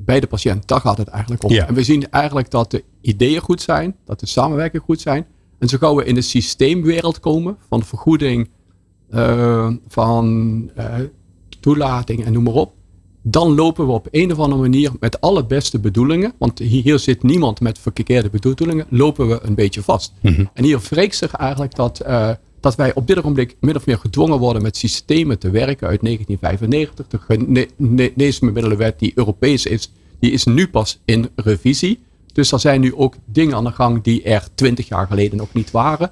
[0.06, 0.68] bij de patiënt.
[0.68, 1.52] Daar gaat het eigenlijk om.
[1.52, 5.26] En we zien eigenlijk dat de ideeën goed zijn, dat de samenwerking goed zijn.
[5.60, 8.50] En zo gauw we in de systeemwereld komen van vergoeding,
[9.10, 10.26] uh, van
[10.78, 10.86] uh,
[11.60, 12.74] toelating en noem maar op.
[13.22, 17.24] Dan lopen we op een of andere manier met alle beste bedoelingen, want hier zit
[17.24, 20.14] niemand met verkeerde bedoelingen, lopen we een beetje vast.
[20.22, 20.46] Mhm.
[20.54, 22.32] En hier vreekt zich eigenlijk dat, uh,
[22.67, 26.01] dat wij op dit ogenblik min of meer gedwongen worden met systemen te werken uit
[26.01, 27.08] 1995.
[27.08, 27.19] De
[27.77, 31.99] geneesmiddelenwet die Europees is, die is nu pas in revisie.
[32.34, 35.53] Dus er zijn nu ook dingen aan de gang die er twintig jaar geleden nog
[35.53, 36.12] niet waren.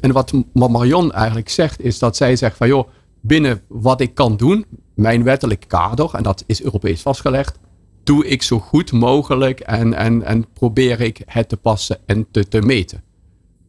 [0.00, 2.88] En wat Marion eigenlijk zegt, is dat zij zegt van joh,
[3.20, 7.58] binnen wat ik kan doen, mijn wettelijk kader, en dat is Europees vastgelegd,
[8.04, 12.48] doe ik zo goed mogelijk en, en, en probeer ik het te passen en te,
[12.48, 13.02] te meten.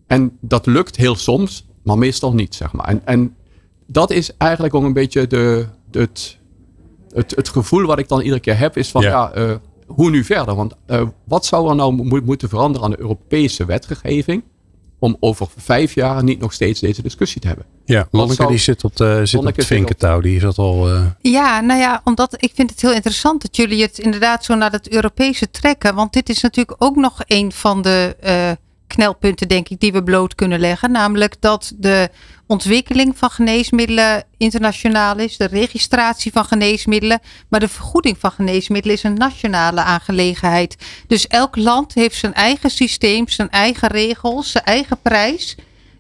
[0.08, 2.86] En dat lukt heel soms, maar meestal niet, zeg maar.
[2.86, 3.36] En, en
[3.88, 6.38] dat is eigenlijk ook een beetje de, het,
[7.14, 9.56] het, het gevoel wat ik dan iedere keer heb, is van ja, uh,
[9.88, 10.56] hoe nu verder?
[10.56, 14.44] Want uh, wat zou er nou moeten veranderen aan de Europese wetgeving?
[15.00, 17.66] Om over vijf jaar niet nog steeds deze discussie te hebben.
[17.86, 20.20] Ja, Lonneke die zit op, de, zit op het vinkentouw.
[20.20, 20.94] Die is dat al.
[20.94, 21.06] Uh...
[21.22, 24.72] Ja, nou ja, omdat ik vind het heel interessant dat jullie het inderdaad zo naar
[24.72, 25.96] het Europese trekken.
[25.96, 28.16] Want dit is natuurlijk ook nog een van de
[28.96, 30.92] knelpunten, denk ik, die we bloot kunnen leggen.
[30.92, 32.10] Namelijk dat de
[32.48, 39.04] ontwikkeling van geneesmiddelen internationaal is, de registratie van geneesmiddelen, maar de vergoeding van geneesmiddelen is
[39.04, 40.76] een nationale aangelegenheid.
[41.08, 45.56] Dus elk land heeft zijn eigen systeem, zijn eigen regels, zijn eigen prijs.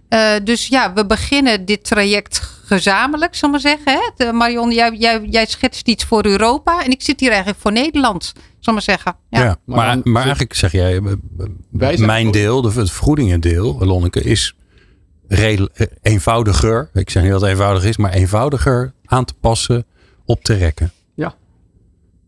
[0.09, 3.99] Uh, dus ja, we beginnen dit traject gezamenlijk, zal maar zeggen.
[4.15, 4.31] Hè?
[4.33, 8.33] Marion, jij, jij, jij schetst iets voor Europa en ik zit hier eigenlijk voor Nederland,
[8.59, 9.15] zal maar zeggen.
[9.29, 11.01] Ja, ja maar, maar, eigenlijk zeg jij,
[11.79, 14.55] eh, mijn deel, de, het vergoedingendeel, Lonneke, is
[15.27, 16.89] redel, eh, eenvoudiger.
[16.93, 19.85] Ik zeg niet dat het eenvoudig is, maar eenvoudiger aan te passen,
[20.25, 20.91] op te rekken.
[21.15, 21.35] Ja,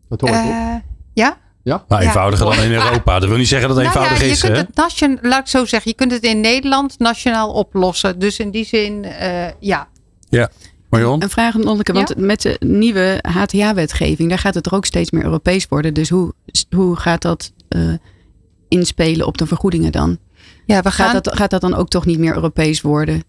[0.08, 0.74] dat hoor ik uh,
[1.12, 1.38] Ja?
[1.68, 1.84] Ja?
[1.88, 3.18] Maar eenvoudiger dan in Europa.
[3.18, 4.40] Dat wil niet zeggen dat het nou eenvoudig ja, is.
[4.40, 8.18] Je kunt het nationaal, laat ik zo zeggen, je kunt het in Nederland nationaal oplossen.
[8.18, 9.88] Dus in die zin, uh, ja.
[10.28, 10.50] Ja.
[10.90, 11.22] Marion?
[11.22, 15.10] Een vraag aan Onneke, want met de nieuwe HTA-wetgeving, daar gaat het er ook steeds
[15.10, 15.94] meer Europees worden.
[15.94, 16.32] Dus hoe,
[16.76, 17.94] hoe gaat dat uh,
[18.68, 20.18] inspelen op de vergoedingen dan?
[20.66, 21.10] Ja, we gaan...
[21.10, 23.22] gaat, dat, gaat dat dan ook toch niet meer Europees worden?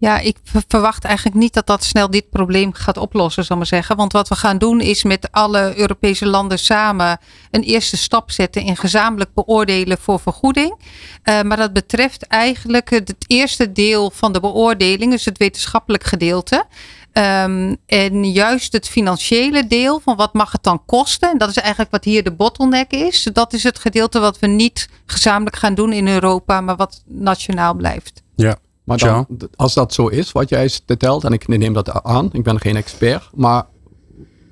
[0.00, 0.36] Ja, ik
[0.68, 3.96] verwacht eigenlijk niet dat dat snel dit probleem gaat oplossen, zal maar zeggen.
[3.96, 7.18] Want wat we gaan doen is met alle Europese landen samen
[7.50, 10.78] een eerste stap zetten in gezamenlijk beoordelen voor vergoeding.
[11.24, 16.64] Uh, maar dat betreft eigenlijk het eerste deel van de beoordeling, dus het wetenschappelijk gedeelte.
[17.12, 21.30] Um, en juist het financiële deel van wat mag het dan kosten.
[21.30, 23.28] En dat is eigenlijk wat hier de bottleneck is.
[23.32, 27.74] Dat is het gedeelte wat we niet gezamenlijk gaan doen in Europa, maar wat nationaal
[27.74, 28.22] blijft.
[28.36, 28.58] Ja,
[28.88, 32.42] maar dan, als dat zo is, wat jij vertelt, en ik neem dat aan, ik
[32.42, 33.66] ben geen expert, maar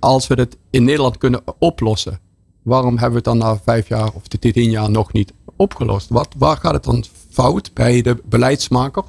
[0.00, 2.20] als we het in Nederland kunnen oplossen,
[2.62, 6.08] waarom hebben we het dan na vijf jaar of tien jaar nog niet opgelost?
[6.08, 9.02] Wat, waar gaat het dan fout bij de beleidsmaker?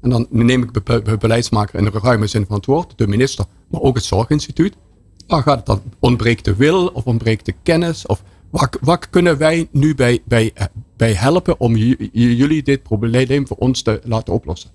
[0.00, 3.44] En dan neem ik de beleidsmaker in de ruime zin van het woord, de minister,
[3.68, 4.74] maar ook het Zorginstituut.
[5.26, 5.82] waar gaat het dan?
[5.98, 8.06] Ontbreekt de wil of ontbreekt de kennis?
[8.06, 8.22] Of
[8.60, 10.52] wat, wat kunnen wij nu bij, bij,
[10.96, 11.76] bij helpen om
[12.12, 14.70] jullie dit probleem voor ons te laten oplossen?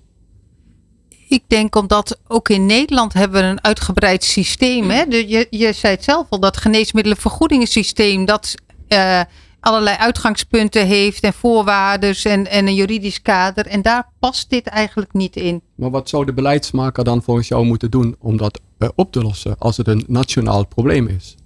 [1.28, 4.90] Ik denk omdat ook in Nederland hebben we een uitgebreid systeem.
[4.90, 5.02] Hè?
[5.02, 8.54] je, je zei het zelf al, dat geneesmiddelenvergoedingssysteem, dat
[8.88, 9.20] uh,
[9.60, 13.66] allerlei uitgangspunten heeft en voorwaarden en, en een juridisch kader.
[13.66, 15.62] En daar past dit eigenlijk niet in.
[15.74, 19.22] Maar wat zou de beleidsmaker dan volgens jou moeten doen om dat uh, op te
[19.22, 21.36] lossen als het een nationaal probleem is?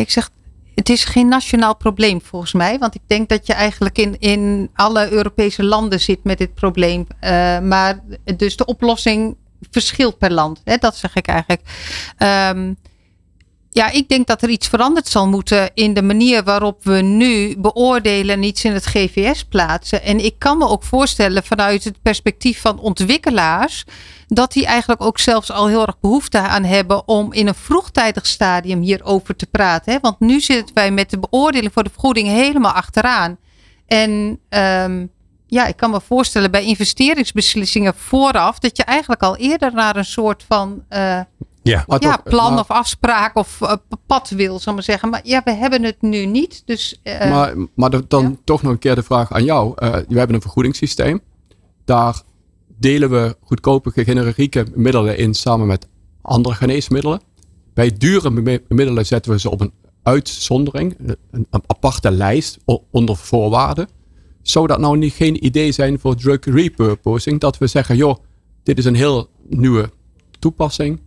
[0.00, 0.30] Ik zeg,
[0.74, 2.78] het is geen nationaal probleem volgens mij.
[2.78, 7.06] Want ik denk dat je eigenlijk in, in alle Europese landen zit met dit probleem.
[7.20, 8.00] Uh, maar
[8.36, 9.36] dus de oplossing
[9.70, 10.60] verschilt per land.
[10.64, 11.62] Hè, dat zeg ik eigenlijk.
[12.18, 12.76] Um,
[13.74, 17.56] ja, ik denk dat er iets veranderd zal moeten in de manier waarop we nu
[17.58, 20.02] beoordelen en iets in het GVS plaatsen.
[20.02, 23.84] En ik kan me ook voorstellen vanuit het perspectief van ontwikkelaars
[24.26, 28.26] dat die eigenlijk ook zelfs al heel erg behoefte aan hebben om in een vroegtijdig
[28.26, 29.92] stadium hierover te praten.
[29.92, 29.98] Hè?
[30.00, 33.38] Want nu zitten wij met de beoordeling voor de vergoeding helemaal achteraan.
[33.86, 35.10] En um,
[35.46, 40.04] ja, ik kan me voorstellen bij investeringsbeslissingen vooraf dat je eigenlijk al eerder naar een
[40.04, 41.20] soort van uh,
[41.64, 43.72] ja, ja plan of afspraak of uh,
[44.06, 45.08] pad wil, zal maar zeggen.
[45.08, 46.62] Maar ja, we hebben het nu niet.
[46.64, 49.72] Dus, uh, maar maar dan toch nog een keer de vraag aan jou.
[50.08, 51.20] we hebben een vergoedingssysteem.
[51.84, 52.22] Daar
[52.78, 55.88] delen we goedkope generieke middelen in samen met
[56.22, 57.20] andere geneesmiddelen.
[57.74, 59.72] Bij dure middelen zetten we ze op een
[60.02, 60.96] uitzondering,
[61.30, 62.58] een, aparte lijst
[62.90, 63.88] onder voorwaarden.
[64.42, 67.40] Zou dat nou niet geen idee zijn voor drug repurposing?
[67.40, 68.18] Dat we zeggen, joh,
[68.62, 69.90] dit is een heel nieuwe
[70.38, 71.00] toepassing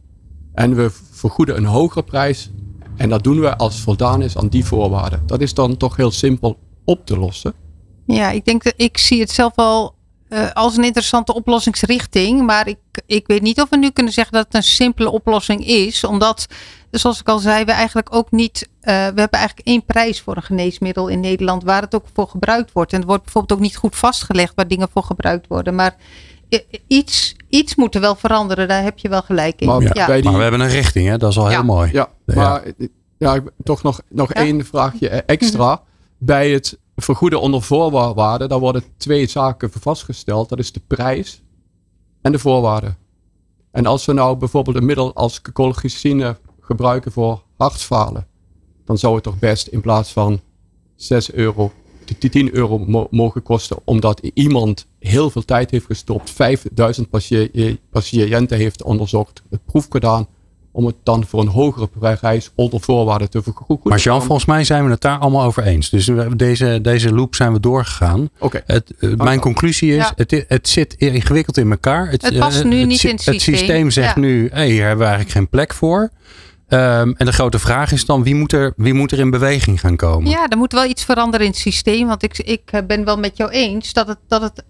[0.57, 2.49] en we vergoeden een hogere prijs
[2.95, 5.23] en dat doen we als voldaan is aan die voorwaarden.
[5.25, 7.53] Dat is dan toch heel simpel op te lossen.
[8.05, 9.95] Ja, ik denk dat ik zie het zelf wel
[10.29, 12.45] uh, als een interessante oplossingsrichting.
[12.45, 15.65] Maar ik, ik weet niet of we nu kunnen zeggen dat het een simpele oplossing
[15.65, 16.03] is.
[16.03, 16.45] Omdat,
[16.91, 18.67] zoals ik al zei, we eigenlijk ook niet.
[18.67, 22.27] Uh, we hebben eigenlijk één prijs voor een geneesmiddel in Nederland waar het ook voor
[22.27, 22.91] gebruikt wordt.
[22.91, 25.75] En het wordt bijvoorbeeld ook niet goed vastgelegd waar dingen voor gebruikt worden.
[25.75, 25.95] Maar
[26.88, 29.67] iets, iets moet er wel veranderen, daar heb je wel gelijk in.
[29.67, 30.07] Maar, ja.
[30.07, 31.17] maar we hebben een richting, hè?
[31.17, 31.91] dat is al heel mooi.
[31.91, 32.63] Ja, maar
[33.17, 35.81] ja, toch nog, nog één vraagje extra.
[36.17, 40.49] Bij het vergoeden onder voorwaarden, daar worden twee zaken vastgesteld.
[40.49, 41.41] Dat is de prijs
[42.21, 42.97] en de voorwaarden.
[43.71, 48.27] En als we nou bijvoorbeeld een middel als colchicine gebruiken voor hartfalen,
[48.86, 50.41] dan zou het toch best in plaats van
[50.95, 51.71] 6 euro,
[52.29, 57.09] 10 euro mogen kosten, omdat iemand heel veel tijd heeft gestopt, 5000
[57.89, 60.27] patiënten heeft onderzocht, het proef gedaan,
[60.77, 63.89] om het dan voor een hogere prijs onder voorwaarden te vergoeden.
[63.89, 65.89] Maar Jean, volgens mij zijn we het daar allemaal over eens.
[65.89, 68.29] Dus deze, deze loop zijn we doorgegaan.
[68.39, 68.61] Oké.
[68.65, 72.09] Het, eh, mijn conclusie is, het, het zit ingewikkeld in elkaar.
[72.09, 73.33] Het, het past nu niet in het systeem.
[73.33, 76.09] Het systeem zegt nu, hey, hier hebben we eigenlijk geen plek voor.
[76.69, 79.80] Um, en de grote vraag is dan, wie moet, er, wie moet er in beweging
[79.80, 80.30] gaan komen?
[80.30, 82.08] Ja, er moet wel iets veranderen in het systeem.
[82.08, 84.63] Want ik, ik eh, ben wel met jou eens dat het, dat het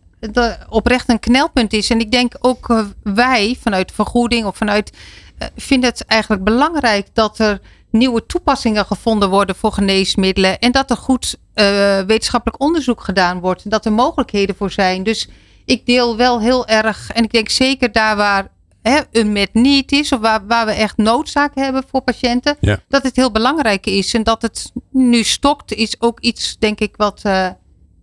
[0.69, 1.89] oprecht een knelpunt is.
[1.89, 4.91] En ik denk ook uh, wij vanuit vergoeding of vanuit
[5.39, 10.59] uh, vind het eigenlijk belangrijk dat er nieuwe toepassingen gevonden worden voor geneesmiddelen.
[10.59, 13.63] En dat er goed uh, wetenschappelijk onderzoek gedaan wordt.
[13.63, 15.03] En dat er mogelijkheden voor zijn.
[15.03, 15.29] Dus
[15.65, 17.11] ik deel wel heel erg.
[17.11, 18.47] En ik denk zeker daar waar
[18.81, 20.11] hè, een met niet is.
[20.11, 22.57] Of waar, waar we echt noodzaak hebben voor patiënten.
[22.59, 22.79] Ja.
[22.87, 24.13] Dat het heel belangrijk is.
[24.13, 27.21] En dat het nu stokt is ook iets denk ik wat...
[27.25, 27.47] Uh,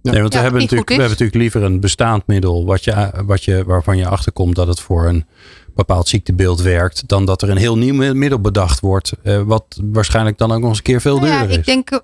[0.02, 3.44] Nee, want we, hebben natuurlijk, we hebben natuurlijk liever een bestaand middel wat je, wat
[3.44, 5.26] je, waarvan je achterkomt dat het voor een
[5.74, 10.38] bepaald ziektebeeld werkt, dan dat er een heel nieuw middel bedacht wordt, eh, wat waarschijnlijk
[10.38, 12.00] dan ook nog eens een keer veel nou duurder ja, ik denk,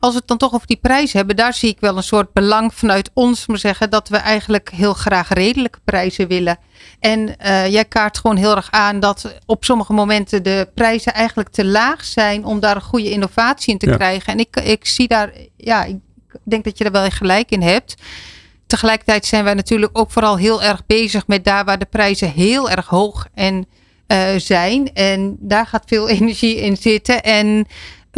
[0.00, 2.32] als we het dan toch over die prijs hebben, daar zie ik wel een soort
[2.32, 6.58] belang vanuit ons, maar zeggen, dat we eigenlijk heel graag redelijke prijzen willen.
[7.00, 11.48] En uh, jij kaart gewoon heel erg aan dat op sommige momenten de prijzen eigenlijk
[11.48, 14.32] te laag zijn om daar een goede innovatie in te krijgen.
[14.32, 15.96] En ik, ik zie daar, ja, ik
[16.44, 17.94] denk dat je er wel gelijk in hebt.
[18.66, 22.70] Tegelijkertijd zijn wij natuurlijk ook vooral heel erg bezig met daar waar de prijzen heel
[22.70, 23.66] erg hoog en,
[24.08, 24.92] uh, zijn.
[24.92, 27.22] En daar gaat veel energie in zitten.
[27.22, 27.66] En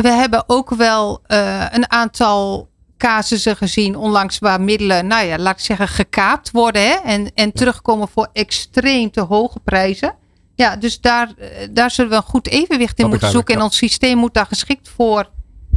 [0.02, 5.58] we hebben ook wel uh, een aantal casussen gezien onlangs waar middelen, nou ja, laat
[5.58, 6.82] ik zeggen, gekaapt worden.
[6.82, 6.94] Hè?
[7.04, 10.14] En, en terugkomen voor extreem te hoge prijzen.
[10.54, 13.54] Ja, dus daar, eh, daar zullen we een goed evenwicht in moeten zoeken.
[13.54, 15.30] En ons systeem moet daar geschikt voor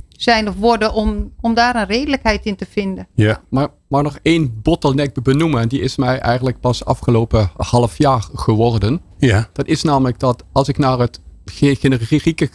[0.10, 3.08] zijn of worden om, om daar een redelijkheid in te vinden.
[3.16, 5.62] Ja, maar, maar nog één bottleneck benoemen.
[5.62, 9.02] En die is mij eigenlijk pas afgelopen half jaar geworden.
[9.18, 9.50] Ja.
[9.54, 11.20] Dat is namelijk dat als ik naar het
[11.52, 12.50] generieke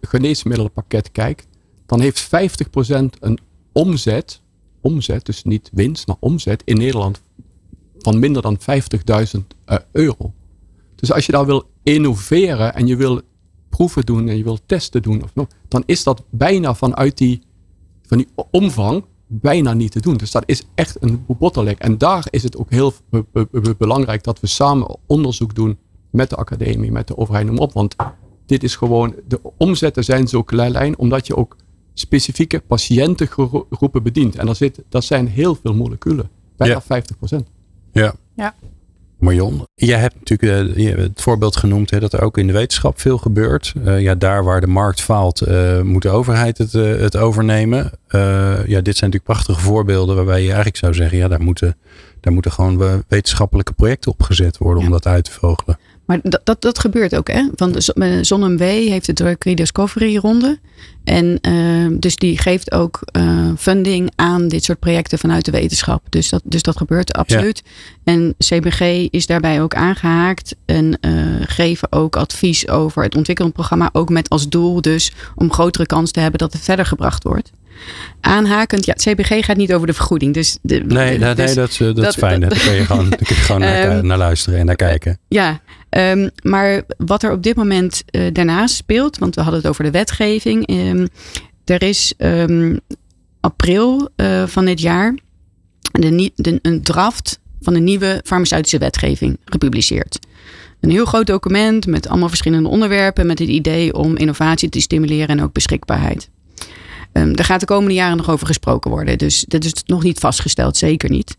[0.00, 1.46] geneesmiddelenpakket kijk.
[1.86, 2.28] Dan heeft 50%
[3.20, 3.38] een
[3.72, 4.42] omzet,
[4.80, 7.22] omzet, dus niet winst, maar omzet in Nederland
[7.98, 10.32] van minder dan 50.000 uh, euro.
[10.94, 13.20] Dus als je daar wil innoveren en je wil
[13.68, 17.42] proeven doen en je wilt testen doen, of nog, dan is dat bijna vanuit die,
[18.02, 20.16] van die omvang bijna niet te doen.
[20.16, 21.78] Dus dat is echt een bottleneck.
[21.78, 22.92] En daar is het ook heel
[23.78, 25.78] belangrijk dat we samen onderzoek doen
[26.10, 27.72] met de academie, met de overheid, noem op.
[27.72, 27.96] Want
[28.48, 31.56] dit is gewoon, de omzetten zijn zo klein, omdat je ook
[31.94, 34.36] specifieke patiëntengroepen bedient.
[34.36, 36.30] En daar zit, dat zijn heel veel moleculen.
[36.56, 37.02] Bijna ja.
[37.02, 37.36] 50%
[37.92, 38.14] Ja.
[38.34, 38.54] ja.
[39.18, 43.00] Marion, jij hebt natuurlijk uh, het voorbeeld genoemd hè, dat er ook in de wetenschap
[43.00, 43.74] veel gebeurt.
[43.84, 47.90] Uh, ja, daar waar de markt faalt, uh, moet de overheid het, het overnemen.
[48.66, 51.76] ja, dit zijn natuurlijk prachtige voorbeelden waarbij je eigenlijk zou zeggen, ja, daar moeten,
[52.20, 55.78] daar moeten gewoon wetenschappelijke projecten opgezet worden om dat uit te vogelen.
[56.08, 57.48] Maar dat, dat, dat gebeurt ook, hè?
[57.54, 60.58] Want ZonMW heeft de Drug Rediscovery ronde.
[61.04, 66.02] En uh, dus die geeft ook uh, funding aan dit soort projecten vanuit de wetenschap.
[66.08, 67.62] Dus dat, dus dat gebeurt absoluut.
[68.04, 70.56] En CBG is daarbij ook aangehaakt.
[70.64, 73.90] En uh, geven ook advies over het ontwikkelprogramma.
[73.92, 77.50] Ook met als doel dus om grotere kans te hebben dat het verder gebracht wordt
[78.20, 78.84] aanhakend.
[78.84, 80.34] Ja, het CBG gaat niet over de vergoeding.
[80.34, 82.40] Dus de, nee, nee, dus dat, dat, dat, is fijn.
[82.40, 85.18] Daar kun je gewoon, kun je gewoon naar, ehm, naar, luisteren en naar kijken.
[85.28, 89.70] Ja, um, maar wat er op dit moment uh, daarnaast speelt, want we hadden het
[89.70, 90.70] over de wetgeving.
[90.70, 91.08] Um,
[91.64, 92.14] er is
[93.40, 95.14] april uh, van dit jaar
[95.90, 100.18] de, de, een draft van een nieuwe farmaceutische wetgeving gepubliceerd.
[100.80, 105.28] Een heel groot document met allemaal verschillende onderwerpen met het idee om innovatie te stimuleren
[105.28, 106.28] en ook beschikbaarheid.
[107.12, 109.18] Um, daar gaat de komende jaren nog over gesproken worden.
[109.18, 111.36] Dus dat is nog niet vastgesteld, zeker niet.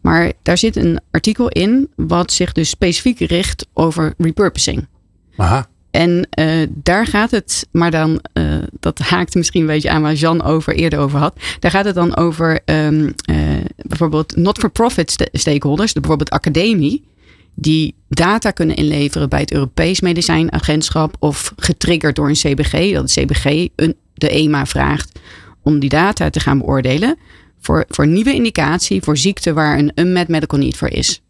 [0.00, 4.86] Maar daar zit een artikel in wat zich dus specifiek richt over repurposing.
[5.36, 5.68] Aha.
[5.90, 10.14] En uh, daar gaat het, maar dan, uh, dat haakt misschien een beetje aan waar
[10.14, 11.40] Jan over eerder over had.
[11.58, 13.36] Daar gaat het dan over um, uh,
[13.76, 17.04] bijvoorbeeld not-for-profit stakeholders, bijvoorbeeld academie,
[17.54, 23.24] die data kunnen inleveren bij het Europees Medicijnagentschap of getriggerd door een CBG, dat het
[23.24, 25.18] CBG een de EMA vraagt
[25.62, 27.18] om die data te gaan beoordelen
[27.60, 31.22] voor, voor nieuwe indicatie voor ziekte waar een unmet medical need voor is.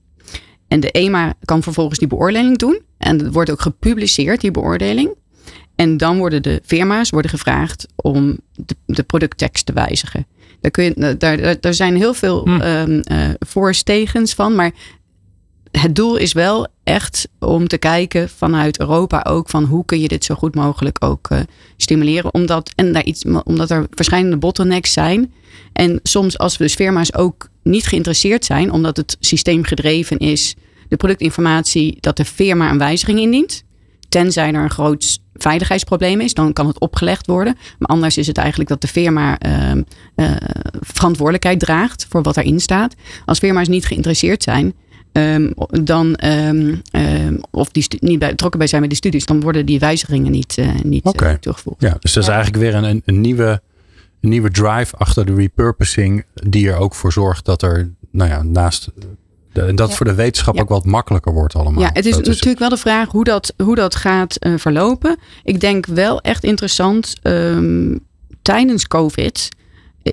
[0.68, 2.80] En de EMA kan vervolgens die beoordeling doen.
[2.98, 5.14] En het wordt ook gepubliceerd, die beoordeling.
[5.74, 10.26] En dan worden de firma's worden gevraagd om de, de producttekst te wijzigen.
[10.60, 12.60] Daar, kun je, daar, daar zijn heel veel hm.
[12.60, 14.54] um, uh, van.
[14.54, 14.72] Maar
[15.70, 20.08] het doel is wel echt om te kijken vanuit Europa ook van hoe kun je
[20.08, 21.40] dit zo goed mogelijk ook uh,
[21.76, 22.34] stimuleren.
[22.34, 25.32] Omdat, en daar iets, omdat er verschillende bottlenecks zijn.
[25.72, 30.54] En soms als dus firma's ook niet geïnteresseerd zijn, omdat het systeem gedreven is,
[30.88, 33.64] de productinformatie, dat de firma een wijziging indient.
[34.08, 37.56] Tenzij er een groot veiligheidsprobleem is, dan kan het opgelegd worden.
[37.78, 39.74] Maar anders is het eigenlijk dat de firma uh,
[40.16, 40.36] uh,
[40.80, 42.94] verantwoordelijkheid draagt voor wat erin staat.
[43.24, 44.74] Als firma's niet geïnteresseerd zijn,
[45.12, 45.52] Um,
[45.84, 49.66] dan, um, um, of die niet bij, betrokken bij zijn met de studies, dan worden
[49.66, 51.32] die wijzigingen niet, uh, niet okay.
[51.32, 51.80] uh, toegevoegd.
[51.80, 53.62] Ja, dus dat is eigenlijk weer een, een, nieuwe,
[54.20, 58.42] een nieuwe drive achter de repurposing, die er ook voor zorgt dat er, nou ja,
[58.42, 58.90] naast.
[59.52, 59.94] De, dat ja.
[59.94, 60.60] voor de wetenschap ja.
[60.60, 61.82] ook wat makkelijker wordt allemaal.
[61.82, 65.18] Ja, het is, natuurlijk wel de vraag hoe dat, hoe dat gaat uh, verlopen.
[65.44, 67.14] Ik denk wel echt interessant.
[68.42, 69.48] tijdens COVID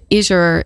[0.08, 0.66] is er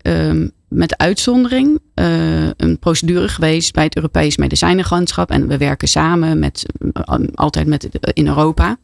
[0.73, 5.31] met uitzondering uh, een procedure geweest bij het Europees Medicijnenagentschap.
[5.31, 8.77] En we werken samen met, uh, altijd met, in Europa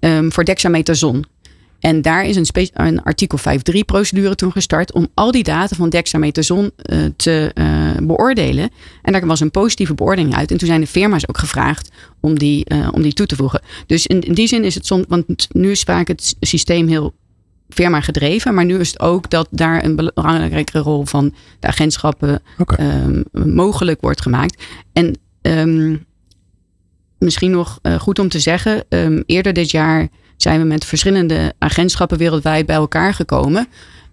[0.00, 1.24] um, voor dexamethason.
[1.80, 5.88] En daar is een, een artikel 5.3 procedure toen gestart om al die data van
[5.88, 7.52] dexamethason uh, te
[8.02, 8.70] beoordelen.
[9.02, 10.50] En daar was een positieve beoordeling uit.
[10.50, 13.60] En toen zijn de firma's ook gevraagd om die, om die toe te voegen.
[13.86, 17.14] Dus in, die zin is het soms, want nu is het systeem heel
[17.68, 18.54] firma gedreven.
[18.54, 23.02] Maar nu is het ook dat daar een belangrijkere rol van de agentschappen okay.
[23.02, 24.62] um, mogelijk wordt gemaakt.
[24.92, 26.06] En um,
[27.18, 31.54] misschien nog uh, goed om te zeggen, um, eerder dit jaar zijn we met verschillende
[31.58, 33.68] agentschappen wereldwijd bij elkaar gekomen.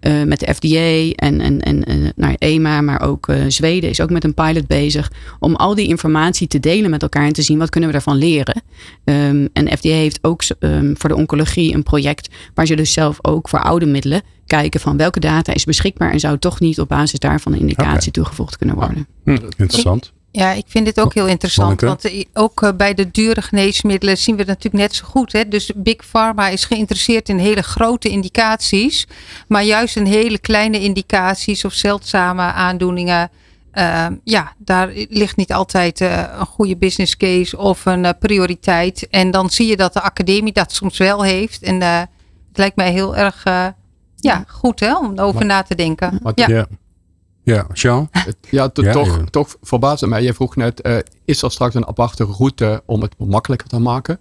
[0.07, 4.01] Uh, met de FDA en, en, en uh, nou, EMA, maar ook uh, Zweden is
[4.01, 5.11] ook met een pilot bezig.
[5.39, 8.17] Om al die informatie te delen met elkaar en te zien wat kunnen we daarvan
[8.17, 8.61] leren.
[9.03, 13.17] Um, en FDA heeft ook um, voor de oncologie een project waar ze dus zelf
[13.21, 16.87] ook voor oude middelen kijken van welke data is beschikbaar en zou toch niet op
[16.87, 18.11] basis daarvan een indicatie okay.
[18.11, 19.07] toegevoegd kunnen worden.
[19.23, 20.13] Hm, interessant.
[20.35, 21.81] Ja, ik vind dit ook heel interessant.
[21.81, 25.31] Want ook eh, bij de dure geneesmiddelen zien we het natuurlijk net zo goed.
[25.31, 25.47] Hè?
[25.47, 29.07] Dus Big Pharma is geïnteresseerd in hele grote indicaties.
[29.47, 33.29] Maar juist in hele kleine indicaties of zeldzame aandoeningen.
[33.73, 39.07] Uh, ja, daar ligt niet altijd uh, een goede business case of een uh, prioriteit.
[39.09, 41.61] En dan zie je dat de academie dat soms wel heeft.
[41.61, 42.07] En het
[42.53, 43.43] lijkt mij heel erg
[44.15, 46.19] ja, goed hè, om over maar, na te denken.
[46.35, 46.47] ja.
[46.47, 46.65] ja.
[47.45, 48.09] Ja, Jean?
[48.11, 49.23] Ja, ja toch, ja.
[49.23, 49.55] toch
[50.07, 50.23] mij.
[50.23, 54.19] Je vroeg net, uh, is er straks een aparte route om het makkelijker te maken?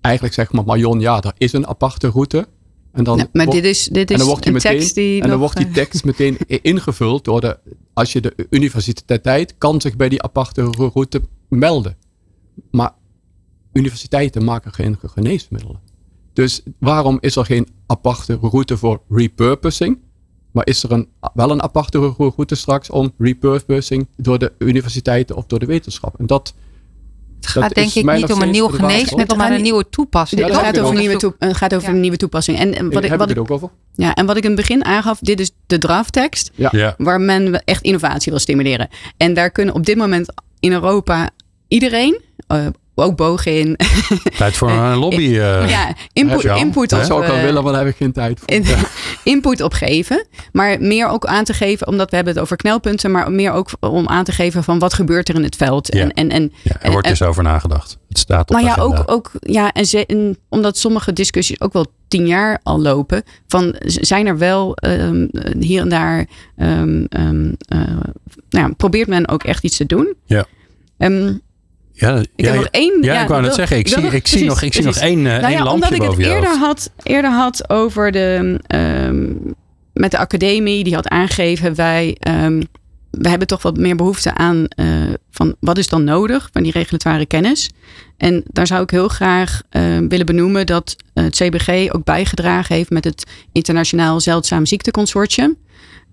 [0.00, 2.46] eigenlijk zeg maar Marion, ja, er is een aparte route.
[2.92, 4.78] En dan Ja, maar wordt- dit is, dit en is dan wordt die een meteen,
[4.78, 7.58] tekst die en dan nog, wordt die eh, tekst meteen ingevuld door de,
[7.92, 11.96] als je de universiteit kan zich bij die aparte ro- route melden.
[12.70, 12.92] Maar
[13.72, 15.80] universiteiten maken geen geneesmiddelen.
[16.32, 19.98] Dus waarom is er geen aparte route voor repurposing?
[20.52, 25.36] Maar is er een, wel een aparte ro- route straks om repurposing door de universiteiten
[25.36, 26.14] of door de wetenschap?
[26.18, 26.54] En dat,
[27.36, 29.52] Het gaat Dat denk is ik mij niet nog om een steeds nieuw geneesmiddel, maar
[29.52, 30.40] een nieuwe toepassing.
[30.40, 30.98] Ja, het gaat over, een ook.
[30.98, 31.94] nieuwe toe- het gaat over Ja.
[31.94, 32.58] een nieuwe toepassing.
[32.58, 33.70] En, en wat, wat ik, heb wat, ik het ook over.
[33.92, 36.50] ja, en wat ik in het begin aangaf, dit is de drafttekst.
[36.54, 36.94] Ja.
[36.98, 38.88] waar men echt innovatie wil stimuleren.
[39.16, 41.30] En daar kunnen op dit moment in Europa
[41.68, 43.76] iedereen, eh, ook Bogin,
[44.38, 45.24] Tijd voor een lobby.
[45.38, 45.68] eh.
[45.70, 48.12] ja, input, input Dat op, zou ik wel eh, willen, maar daar heb ik geen
[48.12, 48.48] tijd voor.
[48.50, 48.64] in-
[49.32, 50.26] input op geven.
[50.52, 53.68] Maar meer ook aan te geven, omdat we hebben het over knelpunten, maar meer ook
[53.80, 55.94] om aan te geven van wat gebeurt er in het veld.
[55.94, 56.00] Ja.
[56.02, 57.98] En, en, en Ja, er wordt en- dus over nagedacht.
[58.08, 58.96] Het staat op nou de ja, agenda.
[59.02, 63.22] ook, ook ja, en, ze, en omdat sommige discussies ook wel tien jaar al lopen,
[63.48, 65.26] van zijn er wel ehm,
[65.58, 66.26] hier en daar,
[66.56, 67.78] ehm, ehm, eh,
[68.50, 70.14] nou ja, probeert men ook echt iets te doen.
[70.26, 70.44] Ja.
[71.96, 73.02] Ehm, ja, ja, ik heb nog één.
[73.02, 75.18] Ja, ik wou net zeggen, ik zie, nog- ik zie nog, ik zie nog één,
[75.18, 76.60] eh, Nou één ja, lampje omdat ik het eerder hoofd.
[76.60, 78.58] had, eerder had over de.
[78.66, 79.26] ehm,
[79.92, 82.16] met de academie, die had aangegeven: wij.
[82.18, 82.62] ehm,
[83.10, 84.86] we hebben toch wat meer behoefte aan eh,
[85.30, 87.70] van wat is dan nodig van die regulatoire kennis.
[88.16, 92.74] En daar zou ik heel graag eh, willen benoemen dat eh, het CBG ook bijgedragen
[92.74, 95.56] heeft met het Internationaal Zeldzaam Ziekteconsortium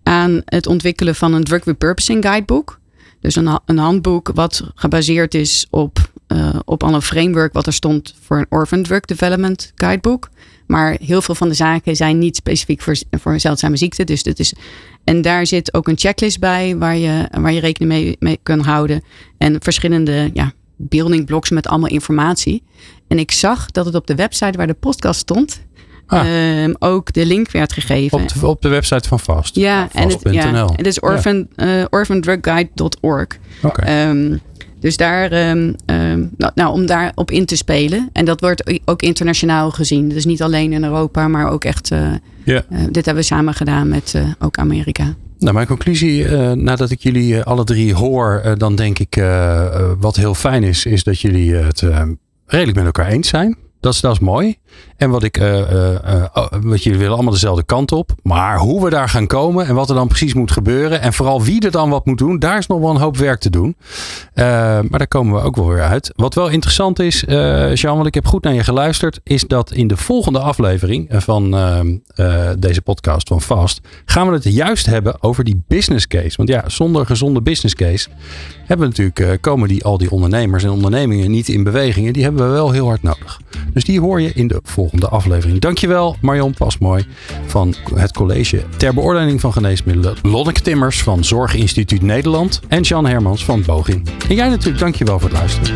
[0.04, 2.79] aan het ontwikkelen van een drug repurposing guidebook.
[3.20, 7.74] Dus een, een handboek wat gebaseerd is op, eh, op al een framework wat er
[7.74, 10.30] stond voor een Orphan Drug Development Guidebook.
[10.67, 14.03] Maar heel veel van de zaken zijn niet specifiek voor, voor een zeldzame ziekte.
[14.03, 14.53] Dus dit is,
[15.03, 18.59] en daar zit ook een checklist bij waar je, waar je rekening mee, mee kan
[18.59, 19.03] houden.
[19.38, 22.63] En verschillende ja, building blocks met allemaal informatie.
[23.07, 25.61] En ik zag dat het op de website waar de podcast stond,
[26.10, 26.62] Ah.
[26.62, 28.22] ehm, ook de link werd gegeven.
[28.22, 29.55] Op de, op de website van Vast.
[29.55, 33.28] Ja, en het, ja, het is orphan, eh, orphandrugguide.org.
[33.76, 34.38] Ehm,
[34.80, 35.74] dus daar, ehm,
[36.38, 38.10] nou, nou, om daarop in te spelen.
[38.14, 40.10] En dat wordt ook internationaal gezien.
[40.10, 41.88] Dus niet alleen in Europa, maar ook echt.
[42.43, 42.64] Ja.
[42.70, 45.16] eh, dit hebben we samen gedaan met ook Amerika.
[45.39, 49.24] Nou, mijn conclusie, nadat ik jullie alle drie hoor, dan denk ik
[49.99, 51.84] wat heel fijn is, is dat jullie het
[52.45, 53.57] redelijk met elkaar eens zijn.
[53.80, 54.57] Dat is, dat is mooi.
[54.99, 58.11] En wat ik, eh, eh, eh, oh, wat jullie willen allemaal dezelfde kant op.
[58.24, 61.01] Maar hoe we daar gaan komen en wat er dan precies moet gebeuren.
[61.01, 62.39] En vooral wie er dan wat moet doen.
[62.39, 63.76] Daar is nog wel een hoop werk te doen.
[64.36, 66.11] Maar daar komen we ook wel weer uit.
[66.15, 67.24] Wat wel interessant is,
[67.74, 69.20] Jean, want ik heb goed naar je geluisterd.
[69.24, 71.51] Is dat in de volgende aflevering van
[72.59, 73.82] deze podcast van Fast.
[74.05, 76.38] Gaan we het juist hebben over die business case.
[76.38, 78.09] Want ja, zonder gezonde business case
[78.65, 82.07] hebben natuurlijk, komen die, al die ondernemers en ondernemingen niet in beweging.
[82.07, 83.39] En die hebben we wel heel hard nodig.
[83.74, 85.60] Dus die hoor je in de volgende aflevering.
[85.60, 87.05] Dankjewel Marion Pasmooi
[87.45, 90.16] van het college ter beoordeling van geneesmiddelen.
[90.22, 92.62] Lonneke Timmers van Zorginstituut Nederland.
[92.68, 94.05] En Jan Hermans van Bogin.
[94.30, 95.76] En jij natuurlijk, dankjewel voor het luisteren.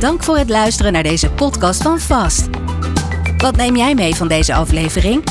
[0.00, 2.48] Dank voor het luisteren naar deze podcast van Vast.
[3.36, 5.24] Wat neem jij mee van deze aflevering?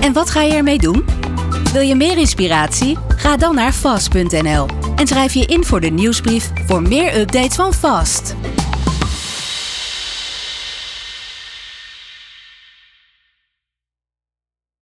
[0.00, 1.04] En wat ga je ermee doen?
[1.72, 2.98] Wil je meer inspiratie?
[3.16, 4.66] Ga dan naar vast.nl
[4.96, 8.34] en schrijf je in voor de nieuwsbrief voor meer updates van Vast.